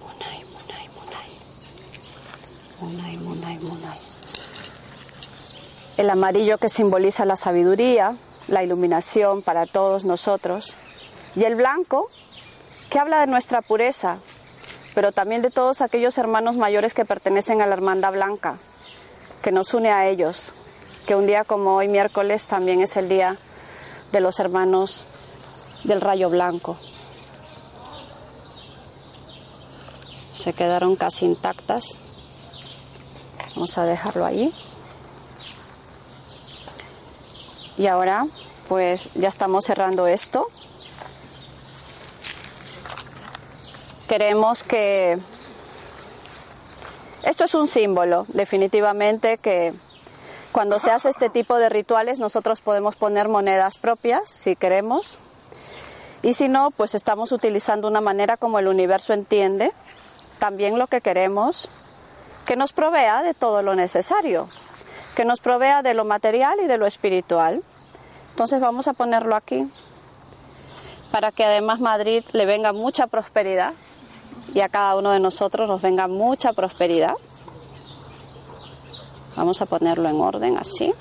Munay, 0.00 0.44
Munay, 0.44 0.88
Munay. 0.94 1.30
Munay, 2.80 3.16
Munay, 3.16 3.58
Munay. 3.58 3.98
El 5.96 6.10
amarillo 6.10 6.58
que 6.58 6.68
simboliza 6.68 7.24
la 7.24 7.36
sabiduría, 7.36 8.14
la 8.48 8.62
iluminación 8.62 9.42
para 9.42 9.66
todos 9.66 10.04
nosotros. 10.04 10.76
Y 11.34 11.44
el 11.44 11.56
blanco 11.56 12.10
que 12.90 12.98
habla 12.98 13.20
de 13.20 13.26
nuestra 13.26 13.62
pureza, 13.62 14.18
pero 14.94 15.12
también 15.12 15.40
de 15.40 15.50
todos 15.50 15.80
aquellos 15.80 16.18
hermanos 16.18 16.56
mayores 16.56 16.92
que 16.92 17.04
pertenecen 17.06 17.62
a 17.62 17.66
la 17.66 17.74
Hermandad 17.74 18.12
Blanca, 18.12 18.58
que 19.42 19.52
nos 19.52 19.72
une 19.72 19.90
a 19.90 20.08
ellos, 20.08 20.52
que 21.06 21.14
un 21.14 21.26
día 21.26 21.44
como 21.44 21.76
hoy 21.76 21.88
miércoles 21.88 22.48
también 22.48 22.82
es 22.82 22.96
el 22.96 23.08
día 23.08 23.38
de 24.12 24.20
los 24.20 24.40
hermanos 24.40 25.06
del 25.84 26.00
rayo 26.00 26.30
blanco. 26.30 26.76
Se 30.32 30.52
quedaron 30.52 30.96
casi 30.96 31.26
intactas. 31.26 31.98
Vamos 33.54 33.76
a 33.78 33.84
dejarlo 33.84 34.24
ahí. 34.24 34.54
Y 37.76 37.86
ahora, 37.86 38.26
pues 38.68 39.08
ya 39.14 39.28
estamos 39.28 39.64
cerrando 39.64 40.06
esto. 40.06 40.46
Queremos 44.08 44.64
que... 44.64 45.18
Esto 47.22 47.44
es 47.44 47.54
un 47.54 47.68
símbolo, 47.68 48.24
definitivamente, 48.28 49.38
que 49.38 49.74
cuando 50.52 50.78
se 50.78 50.90
hace 50.90 51.10
este 51.10 51.30
tipo 51.30 51.56
de 51.56 51.68
rituales 51.68 52.18
nosotros 52.18 52.60
podemos 52.60 52.96
poner 52.96 53.28
monedas 53.28 53.78
propias, 53.78 54.28
si 54.28 54.56
queremos, 54.56 55.18
y 56.22 56.34
si 56.34 56.48
no, 56.48 56.70
pues 56.70 56.94
estamos 56.94 57.32
utilizando 57.32 57.88
una 57.88 58.00
manera 58.00 58.36
como 58.36 58.58
el 58.58 58.68
universo 58.68 59.12
entiende, 59.12 59.72
también 60.38 60.78
lo 60.78 60.86
que 60.86 61.00
queremos, 61.00 61.70
que 62.44 62.56
nos 62.56 62.72
provea 62.72 63.22
de 63.22 63.32
todo 63.32 63.62
lo 63.62 63.74
necesario, 63.74 64.48
que 65.16 65.24
nos 65.24 65.40
provea 65.40 65.82
de 65.82 65.94
lo 65.94 66.04
material 66.04 66.58
y 66.62 66.66
de 66.66 66.76
lo 66.76 66.86
espiritual. 66.86 67.62
Entonces 68.30 68.60
vamos 68.60 68.86
a 68.86 68.92
ponerlo 68.92 69.34
aquí 69.34 69.70
para 71.10 71.32
que 71.32 71.44
además 71.44 71.80
Madrid 71.80 72.24
le 72.32 72.46
venga 72.46 72.72
mucha 72.72 73.06
prosperidad 73.06 73.72
y 74.54 74.60
a 74.60 74.68
cada 74.68 74.96
uno 74.96 75.10
de 75.10 75.20
nosotros 75.20 75.68
nos 75.68 75.80
venga 75.80 76.06
mucha 76.06 76.52
prosperidad. 76.52 77.14
Vamos 79.36 79.62
a 79.62 79.66
ponerlo 79.66 80.08
en 80.08 80.20
orden 80.20 80.58
así. 80.58 80.92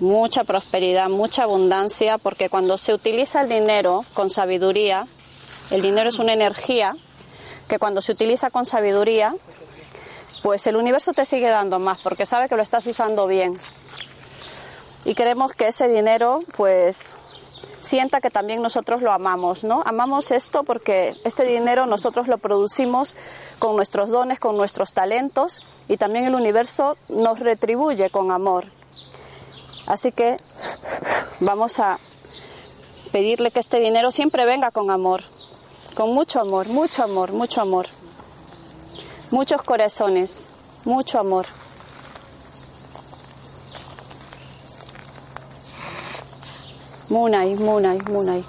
Mucha 0.00 0.44
prosperidad, 0.44 1.08
mucha 1.08 1.44
abundancia, 1.44 2.18
porque 2.18 2.48
cuando 2.48 2.78
se 2.78 2.94
utiliza 2.94 3.40
el 3.40 3.48
dinero 3.48 4.04
con 4.14 4.30
sabiduría, 4.30 5.06
el 5.70 5.82
dinero 5.82 6.08
es 6.08 6.18
una 6.18 6.32
energía 6.32 6.96
que 7.68 7.78
cuando 7.78 8.00
se 8.00 8.12
utiliza 8.12 8.50
con 8.50 8.64
sabiduría, 8.64 9.34
pues 10.42 10.66
el 10.66 10.76
universo 10.76 11.12
te 11.12 11.24
sigue 11.24 11.48
dando 11.48 11.78
más, 11.78 11.98
porque 12.00 12.26
sabe 12.26 12.48
que 12.48 12.56
lo 12.56 12.62
estás 12.62 12.86
usando 12.86 13.26
bien. 13.26 13.58
Y 15.04 15.14
queremos 15.14 15.52
que 15.52 15.68
ese 15.68 15.88
dinero, 15.88 16.42
pues, 16.56 17.16
sienta 17.80 18.20
que 18.20 18.30
también 18.30 18.62
nosotros 18.62 19.02
lo 19.02 19.12
amamos, 19.12 19.64
¿no? 19.64 19.82
Amamos 19.84 20.30
esto 20.30 20.64
porque 20.64 21.16
este 21.24 21.44
dinero 21.44 21.86
nosotros 21.86 22.28
lo 22.28 22.38
producimos 22.38 23.16
con 23.58 23.76
nuestros 23.76 24.10
dones, 24.10 24.40
con 24.40 24.56
nuestros 24.56 24.92
talentos, 24.92 25.62
y 25.88 25.96
también 25.96 26.24
el 26.24 26.34
universo 26.34 26.96
nos 27.08 27.40
retribuye 27.40 28.10
con 28.10 28.30
amor. 28.30 28.77
Así 29.88 30.12
que 30.12 30.36
vamos 31.40 31.80
a 31.80 31.98
pedirle 33.10 33.50
que 33.50 33.58
este 33.58 33.80
dinero 33.80 34.10
siempre 34.10 34.44
venga 34.44 34.70
con 34.70 34.90
amor, 34.90 35.22
con 35.94 36.12
mucho 36.12 36.40
amor, 36.40 36.68
mucho 36.68 37.02
amor, 37.02 37.32
mucho 37.32 37.62
amor. 37.62 37.86
Muchos 39.30 39.62
corazones, 39.62 40.50
mucho 40.84 41.18
amor. 41.18 41.46
Munay, 47.08 47.54
Munay, 47.56 47.98
Munay. 48.10 48.44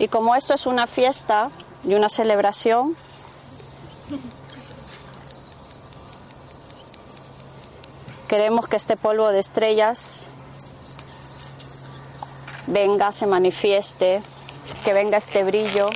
Y 0.00 0.08
como 0.08 0.34
esto 0.34 0.54
es 0.54 0.66
una 0.66 0.88
fiesta 0.88 1.50
y 1.84 1.94
una 1.94 2.08
celebración, 2.08 2.96
Queremos 8.28 8.66
que 8.66 8.76
este 8.76 8.96
polvo 8.96 9.28
de 9.28 9.38
estrellas 9.38 10.28
venga, 12.66 13.12
se 13.12 13.26
manifieste, 13.26 14.22
que 14.84 14.92
venga 14.92 15.18
este 15.18 15.44
brillo. 15.44 15.88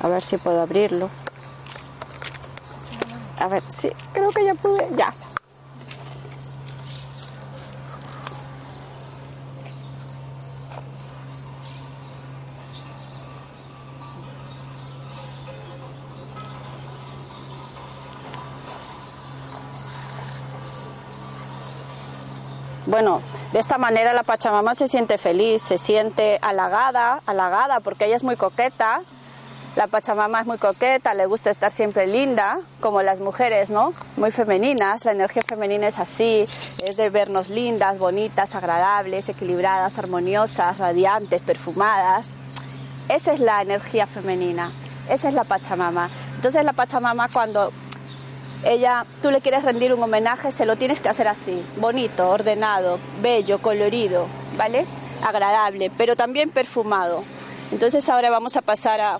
A 0.00 0.08
ver 0.08 0.22
si 0.22 0.38
puedo 0.38 0.60
abrirlo. 0.60 1.10
A 3.38 3.48
ver, 3.48 3.62
sí, 3.68 3.90
creo 4.12 4.30
que 4.30 4.44
ya 4.44 4.54
pude, 4.54 4.88
ya. 4.96 5.12
Bueno, 22.88 23.20
de 23.52 23.58
esta 23.58 23.76
manera 23.76 24.14
la 24.14 24.22
Pachamama 24.22 24.74
se 24.74 24.88
siente 24.88 25.18
feliz, 25.18 25.60
se 25.60 25.76
siente 25.76 26.38
halagada, 26.40 27.20
halagada 27.26 27.80
porque 27.80 28.06
ella 28.06 28.16
es 28.16 28.24
muy 28.24 28.36
coqueta. 28.36 29.02
La 29.76 29.88
Pachamama 29.88 30.40
es 30.40 30.46
muy 30.46 30.56
coqueta, 30.56 31.12
le 31.12 31.26
gusta 31.26 31.50
estar 31.50 31.70
siempre 31.70 32.06
linda, 32.06 32.58
como 32.80 33.02
las 33.02 33.20
mujeres, 33.20 33.68
¿no? 33.70 33.92
Muy 34.16 34.30
femeninas, 34.30 35.04
la 35.04 35.12
energía 35.12 35.42
femenina 35.42 35.86
es 35.86 35.98
así, 35.98 36.46
es 36.82 36.96
de 36.96 37.10
vernos 37.10 37.50
lindas, 37.50 37.98
bonitas, 37.98 38.54
agradables, 38.54 39.28
equilibradas, 39.28 39.98
armoniosas, 39.98 40.78
radiantes, 40.78 41.42
perfumadas. 41.42 42.30
Esa 43.10 43.34
es 43.34 43.40
la 43.40 43.60
energía 43.60 44.06
femenina, 44.06 44.72
esa 45.10 45.28
es 45.28 45.34
la 45.34 45.44
Pachamama. 45.44 46.08
Entonces 46.36 46.64
la 46.64 46.72
Pachamama 46.72 47.28
cuando 47.28 47.70
ella, 48.64 49.04
tú 49.22 49.30
le 49.30 49.40
quieres 49.40 49.62
rendir 49.62 49.92
un 49.92 50.02
homenaje, 50.02 50.52
se 50.52 50.66
lo 50.66 50.76
tienes 50.76 51.00
que 51.00 51.08
hacer 51.08 51.28
así, 51.28 51.62
bonito, 51.76 52.28
ordenado, 52.28 52.98
bello, 53.22 53.58
colorido, 53.60 54.26
¿vale? 54.56 54.84
Agradable, 55.24 55.90
pero 55.96 56.16
también 56.16 56.50
perfumado. 56.50 57.22
Entonces 57.70 58.08
ahora 58.08 58.30
vamos 58.30 58.56
a 58.56 58.62
pasar 58.62 59.00
a, 59.00 59.18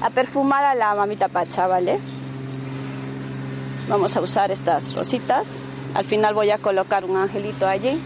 a 0.00 0.10
perfumar 0.10 0.64
a 0.64 0.74
la 0.74 0.94
mamita 0.94 1.28
Pacha, 1.28 1.66
¿vale? 1.66 1.98
Vamos 3.88 4.16
a 4.16 4.20
usar 4.20 4.50
estas 4.50 4.94
rositas. 4.94 5.62
Al 5.94 6.04
final 6.04 6.34
voy 6.34 6.50
a 6.50 6.58
colocar 6.58 7.04
un 7.04 7.16
angelito 7.16 7.66
allí. 7.66 8.00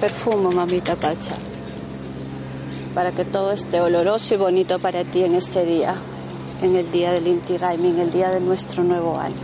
Perfumo, 0.00 0.50
mamita 0.50 0.96
Pacha. 0.96 1.34
Para 2.94 3.12
que 3.12 3.24
todo 3.24 3.52
esté 3.52 3.80
oloroso 3.80 4.34
y 4.34 4.38
bonito 4.38 4.78
para 4.78 5.04
ti 5.04 5.22
en 5.22 5.34
este 5.34 5.64
día, 5.64 5.94
en 6.62 6.74
el 6.74 6.90
día 6.90 7.12
del 7.12 7.28
Inti 7.28 7.58
Raimi, 7.58 7.90
en 7.90 8.00
el 8.00 8.10
día 8.10 8.30
de 8.30 8.40
nuestro 8.40 8.82
nuevo 8.82 9.18
año. 9.18 9.36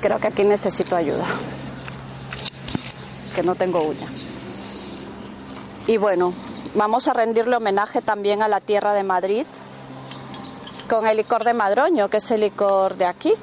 Creo 0.00 0.20
que 0.20 0.28
aquí 0.28 0.44
necesito 0.44 0.96
ayuda, 0.96 1.26
que 3.34 3.42
no 3.42 3.54
tengo 3.54 3.82
uña. 3.82 4.06
Y 5.86 5.96
bueno, 5.96 6.32
vamos 6.74 7.08
a 7.08 7.14
rendirle 7.14 7.56
homenaje 7.56 8.00
también 8.00 8.42
a 8.42 8.48
la 8.48 8.60
tierra 8.60 8.92
de 8.92 9.02
Madrid 9.02 9.46
con 10.88 11.06
el 11.06 11.16
licor 11.16 11.44
de 11.44 11.54
Madroño, 11.54 12.08
que 12.08 12.18
es 12.18 12.30
el 12.30 12.40
licor 12.42 12.96
de 12.96 13.06
aquí, 13.06 13.34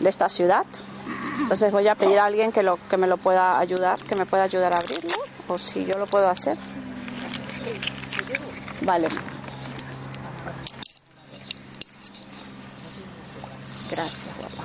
de 0.00 0.08
esta 0.08 0.28
ciudad. 0.28 0.64
Entonces 1.40 1.72
voy 1.72 1.88
a 1.88 1.94
pedir 1.94 2.18
a 2.18 2.26
alguien 2.26 2.52
que, 2.52 2.62
lo, 2.62 2.78
que 2.88 2.96
me 2.96 3.06
lo 3.06 3.16
pueda 3.16 3.58
ayudar, 3.58 3.98
que 4.00 4.16
me 4.16 4.26
pueda 4.26 4.44
ayudar 4.44 4.74
a 4.74 4.80
abrirlo, 4.80 5.16
o 5.48 5.58
si 5.58 5.84
yo 5.84 5.98
lo 5.98 6.06
puedo 6.06 6.28
hacer. 6.28 6.56
Vale. 8.82 9.08
Gracias, 13.90 14.36
guapa. 14.38 14.64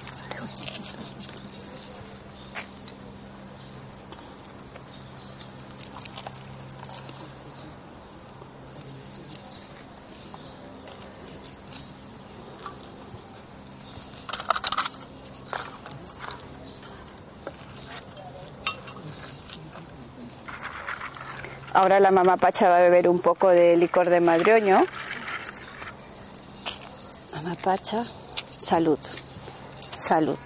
Ahora 21.85 22.01
la 22.01 22.11
mamá 22.11 22.39
Pacha 22.39 22.71
va 22.71 22.79
a 22.79 22.81
beber 22.81 23.11
un 23.11 23.19
poco 23.19 23.51
de 23.51 23.77
licor 23.77 24.09
de 24.09 24.19
madroño. 24.19 24.87
Mamá 27.35 27.55
Pacha, 27.63 28.03
salud, 28.57 28.99
salud, 29.95 30.39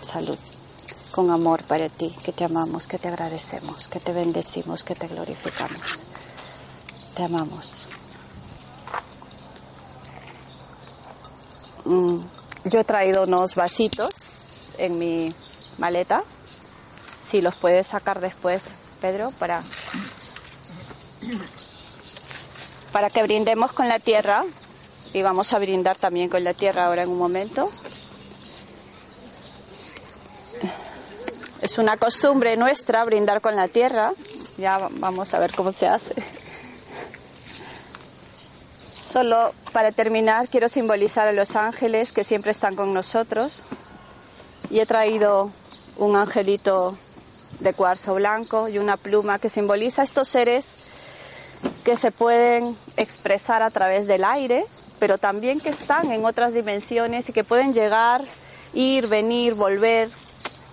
salud. 0.00 0.38
Con 1.10 1.30
amor 1.30 1.62
para 1.64 1.90
ti, 1.90 2.16
que 2.24 2.32
te 2.32 2.44
amamos, 2.44 2.86
que 2.86 2.96
te 2.96 3.08
agradecemos, 3.08 3.88
que 3.88 4.00
te 4.00 4.14
bendecimos, 4.14 4.84
que 4.84 4.94
te 4.94 5.06
glorificamos. 5.08 5.82
Te 7.14 7.24
amamos. 7.24 7.88
Mm, 11.84 12.16
Yo 12.70 12.80
he 12.80 12.84
traído 12.84 13.24
unos 13.24 13.54
vasitos 13.54 14.08
en 14.78 14.98
mi 14.98 15.30
maleta. 15.76 16.22
Si 17.30 17.42
los 17.42 17.54
puedes 17.56 17.88
sacar 17.88 18.20
después, 18.20 18.62
Pedro, 19.02 19.30
para 19.38 19.62
para 22.92 23.10
que 23.10 23.22
brindemos 23.22 23.72
con 23.72 23.88
la 23.88 23.98
tierra 23.98 24.44
y 25.12 25.22
vamos 25.22 25.52
a 25.52 25.58
brindar 25.58 25.96
también 25.96 26.28
con 26.28 26.42
la 26.44 26.54
tierra 26.54 26.86
ahora 26.86 27.02
en 27.02 27.10
un 27.10 27.18
momento. 27.18 27.70
Es 31.62 31.78
una 31.78 31.96
costumbre 31.96 32.56
nuestra 32.56 33.04
brindar 33.04 33.40
con 33.40 33.56
la 33.56 33.68
tierra. 33.68 34.12
Ya 34.58 34.78
va- 34.78 34.88
vamos 34.92 35.34
a 35.34 35.38
ver 35.38 35.52
cómo 35.54 35.72
se 35.72 35.86
hace. 35.88 36.14
Solo 39.10 39.50
para 39.72 39.90
terminar 39.92 40.48
quiero 40.48 40.68
simbolizar 40.68 41.26
a 41.28 41.32
los 41.32 41.56
ángeles 41.56 42.12
que 42.12 42.24
siempre 42.24 42.50
están 42.52 42.76
con 42.76 42.92
nosotros. 42.94 43.62
Y 44.70 44.80
he 44.80 44.86
traído 44.86 45.50
un 45.96 46.16
angelito 46.16 46.96
de 47.60 47.72
cuarzo 47.72 48.14
blanco 48.14 48.68
y 48.68 48.78
una 48.78 48.96
pluma 48.96 49.38
que 49.38 49.48
simboliza 49.48 50.02
a 50.02 50.04
estos 50.04 50.28
seres 50.28 50.85
que 51.86 51.96
se 51.96 52.10
pueden 52.10 52.76
expresar 52.96 53.62
a 53.62 53.70
través 53.70 54.08
del 54.08 54.24
aire, 54.24 54.66
pero 54.98 55.18
también 55.18 55.60
que 55.60 55.68
están 55.68 56.10
en 56.10 56.24
otras 56.24 56.52
dimensiones 56.52 57.28
y 57.28 57.32
que 57.32 57.44
pueden 57.44 57.74
llegar, 57.74 58.24
ir, 58.74 59.06
venir, 59.06 59.54
volver, 59.54 60.08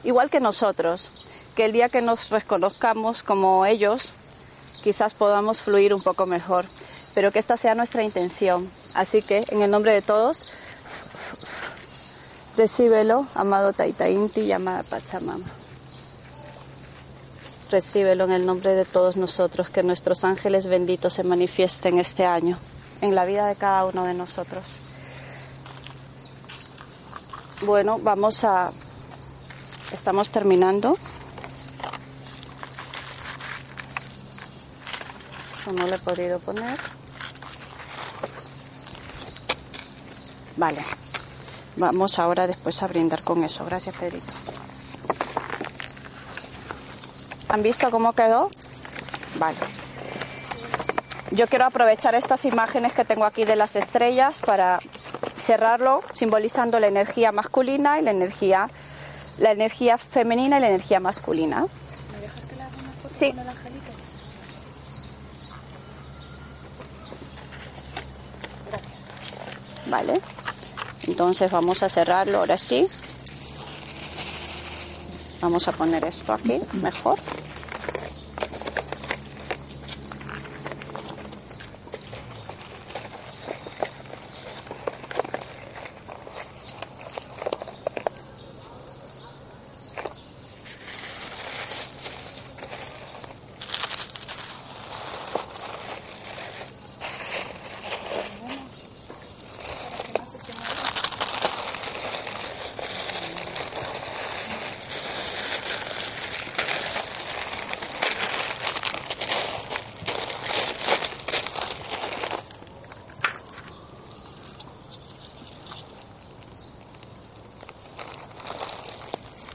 igual 0.06 0.32
que 0.32 0.40
nosotros. 0.40 1.54
Que 1.56 1.66
el 1.66 1.72
día 1.72 1.88
que 1.88 2.02
nos 2.02 2.32
reconozcamos 2.32 3.22
como 3.22 3.64
ellos, 3.68 4.82
quizás 4.84 5.14
podamos 5.14 5.62
fluir 5.62 5.94
un 5.94 6.02
poco 6.02 6.26
mejor, 6.26 6.66
pero 7.14 7.32
que 7.32 7.38
esta 7.38 7.58
sea 7.58 7.76
nuestra 7.76 8.02
intención. 8.02 8.68
Así 8.96 9.22
que, 9.22 9.46
en 9.50 9.62
el 9.62 9.70
nombre 9.70 9.92
de 9.92 10.02
todos, 10.02 10.48
recíbelo, 12.58 13.24
amado 13.36 13.72
Taita 13.72 14.10
Inti 14.10 14.42
y 14.42 14.52
amada 14.52 14.82
Pachamama. 14.82 15.63
Recíbelo 17.72 18.26
en 18.26 18.32
el 18.32 18.46
nombre 18.46 18.76
de 18.76 18.86
todos 18.86 19.18
nosotros, 19.18 19.70
que 19.70 19.84
nuestros 19.84 20.24
ángeles 20.24 20.68
benditos 20.68 21.14
se 21.14 21.24
manifiesten 21.24 21.98
este 21.98 22.26
año 22.26 22.58
en 23.02 23.16
la 23.16 23.26
vida 23.26 23.48
de 23.48 23.56
cada 23.56 23.86
uno 23.86 24.04
de 24.04 24.14
nosotros. 24.14 24.64
Bueno, 27.66 27.98
vamos 28.00 28.44
a... 28.44 28.72
Estamos 29.92 30.30
terminando. 30.30 30.98
No 35.74 35.88
lo 35.88 35.96
he 35.96 36.00
podido 36.00 36.40
poner. 36.40 36.78
Vale. 40.58 40.84
Vamos 41.78 42.20
ahora 42.20 42.48
después 42.48 42.84
a 42.84 42.88
brindar 42.88 43.24
con 43.24 43.44
eso. 43.44 43.66
Gracias, 43.66 43.96
Pedrito. 43.96 44.32
¿Han 47.54 47.62
visto 47.62 47.92
cómo 47.92 48.14
quedó? 48.14 48.50
Vale. 49.38 49.56
Yo 51.30 51.46
quiero 51.46 51.66
aprovechar 51.66 52.16
estas 52.16 52.46
imágenes 52.46 52.94
que 52.94 53.06
tengo 53.06 53.26
aquí 53.26 53.46
de 53.46 53.56
las 53.56 53.76
estrellas 53.76 54.40
para 54.44 54.80
cerrarlo 55.36 56.02
simbolizando 56.16 56.80
la 56.80 56.88
energía 56.88 57.32
masculina 57.32 58.00
y 58.00 58.02
la 58.02 58.10
energía 58.10 58.68
la 59.38 59.52
energía 59.52 60.00
femenina 60.00 60.58
y 60.58 60.62
la 60.62 60.70
energía 60.70 61.00
masculina. 61.00 61.68
Sí. 63.08 63.32
Vale. 69.92 70.20
Entonces 71.04 71.52
vamos 71.52 71.84
a 71.84 71.90
cerrarlo 71.90 72.40
ahora 72.40 72.58
sí. 72.58 72.88
Vamos 75.40 75.68
a 75.68 75.72
poner 75.74 76.04
esto 76.06 76.34
aquí 76.34 76.58
mejor. 76.82 77.20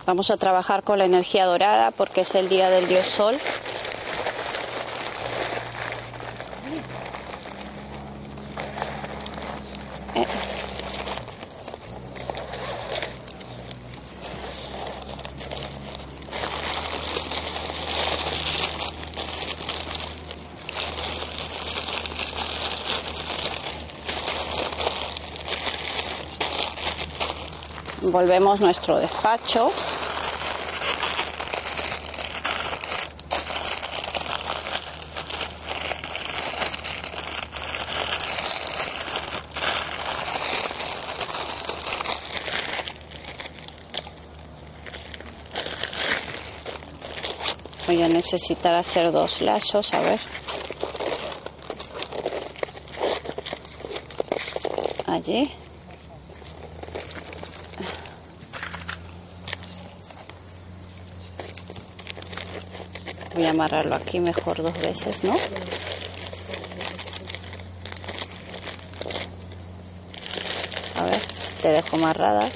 Vamos 0.09 0.31
a 0.31 0.39
trabajar 0.39 0.83
con 0.85 0.99
la 0.99 1.05
energía 1.05 1.45
dorada 1.45 1.91
porque 1.91 2.23
es 2.23 2.35
el 2.35 2.49
día 2.49 2.71
del 2.71 2.89
dios 2.89 3.07
sol. 3.07 3.35
Eh. 10.15 10.27
Volvemos 28.11 28.63
nuestro 28.63 28.97
despacho. 28.97 29.71
Voy 47.89 48.03
a 48.03 48.09
necesitar 48.09 48.75
hacer 48.75 49.11
dos 49.11 49.41
lazos, 49.41 49.95
a 49.95 50.01
ver. 50.01 50.21
Allí. 55.07 55.51
Voy 63.35 63.47
a 63.47 63.51
amarrarlo 63.51 63.95
aquí 63.95 64.21
mejor 64.21 64.63
dos 64.63 64.79
veces, 64.81 65.25
¿no? 65.25 65.35
A 70.95 71.05
ver, 71.05 71.23
te 71.63 71.69
dejo 71.69 71.97
amarrada. 71.97 72.51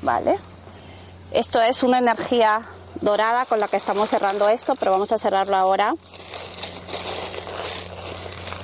Vale. 0.00 0.38
Esto 1.32 1.60
es 1.60 1.82
una 1.82 1.98
energía 1.98 2.62
dorada 3.06 3.46
con 3.46 3.60
la 3.60 3.68
que 3.68 3.76
estamos 3.76 4.10
cerrando 4.10 4.48
esto, 4.48 4.74
pero 4.74 4.90
vamos 4.90 5.12
a 5.12 5.18
cerrarlo 5.18 5.56
ahora. 5.56 5.94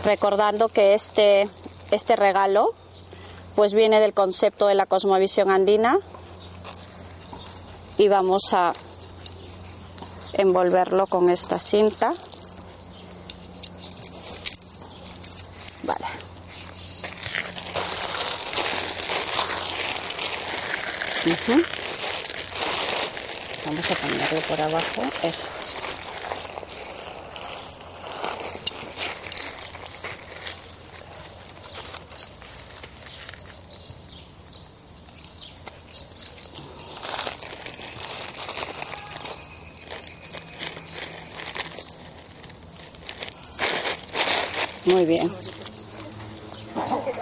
Recordando 0.05 0.69
que 0.69 0.95
este, 0.95 1.49
este 1.93 2.17
regalo 2.17 2.69
pues 3.55 3.73
viene 3.73 4.01
del 4.01 4.13
concepto 4.13 4.67
de 4.67 4.75
la 4.75 4.87
cosmovisión 4.87 5.49
andina 5.49 5.97
y 7.99 8.09
vamos 8.09 8.53
a 8.53 8.73
envolverlo 10.33 11.07
con 11.07 11.31
esta 11.31 11.61
cinta. 11.61 12.13
Vale. 15.85 16.07
Ujú. 21.27 21.63
Vamos 23.65 23.91
a 23.91 23.95
ponerlo 23.95 24.42
por 24.53 24.61
abajo. 24.61 25.03
Eso. 25.23 25.49
Muy 44.85 45.07
bien. 45.07 45.33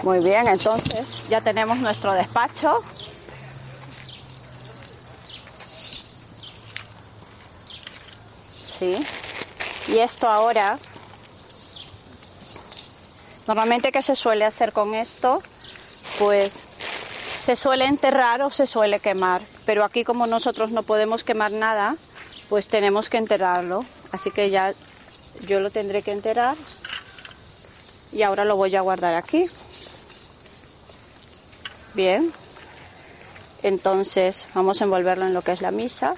Muy 0.03 0.19
bien, 0.19 0.47
entonces 0.47 1.29
ya 1.29 1.39
tenemos 1.39 1.77
nuestro 1.77 2.11
despacho. 2.11 2.75
¿Sí? 8.81 8.95
Y 9.89 9.99
esto 9.99 10.27
ahora, 10.27 10.77
normalmente 13.47 13.91
¿qué 13.91 14.01
se 14.01 14.15
suele 14.15 14.43
hacer 14.43 14.73
con 14.73 14.95
esto? 14.95 15.39
Pues 16.17 16.53
se 17.39 17.55
suele 17.55 17.85
enterrar 17.85 18.41
o 18.41 18.49
se 18.49 18.65
suele 18.65 18.99
quemar, 18.99 19.41
pero 19.67 19.83
aquí 19.83 20.03
como 20.03 20.25
nosotros 20.25 20.71
no 20.71 20.81
podemos 20.81 21.23
quemar 21.23 21.51
nada, 21.51 21.95
pues 22.49 22.69
tenemos 22.69 23.09
que 23.09 23.17
enterrarlo. 23.17 23.85
Así 24.13 24.31
que 24.31 24.49
ya 24.49 24.71
yo 25.47 25.59
lo 25.59 25.69
tendré 25.69 26.01
que 26.01 26.11
enterrar 26.11 26.55
y 28.13 28.23
ahora 28.23 28.45
lo 28.45 28.55
voy 28.55 28.75
a 28.75 28.81
guardar 28.81 29.13
aquí. 29.13 29.47
Bien, 31.93 32.31
entonces 33.61 34.47
vamos 34.55 34.81
a 34.81 34.85
envolverlo 34.85 35.25
en 35.25 35.35
lo 35.35 35.43
que 35.43 35.51
es 35.51 35.61
la 35.61 35.69
misa. 35.69 36.15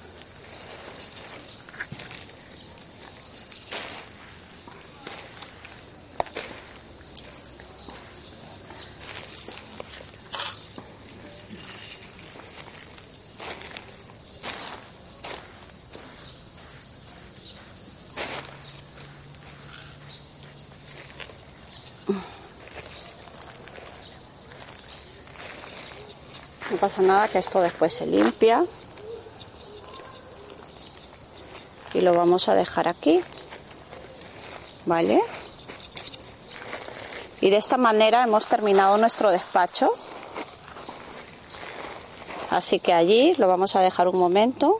Nada 27.04 27.28
que 27.28 27.38
esto 27.38 27.62
después 27.62 27.94
se 27.94 28.06
limpia. 28.06 28.64
Y 31.94 32.02
lo 32.02 32.14
vamos 32.16 32.50
a 32.50 32.56
dejar 32.56 32.88
aquí. 32.88 33.22
¿Vale? 34.86 35.22
Y 37.42 37.50
de 37.50 37.58
esta 37.58 37.78
manera 37.78 38.24
hemos 38.24 38.48
terminado 38.48 38.98
nuestro 38.98 39.30
despacho. 39.30 39.94
Así 42.50 42.80
que 42.80 42.94
allí 42.94 43.36
lo 43.38 43.48
vamos 43.48 43.76
a 43.76 43.82
dejar 43.82 44.08
un 44.08 44.18
momento. 44.18 44.80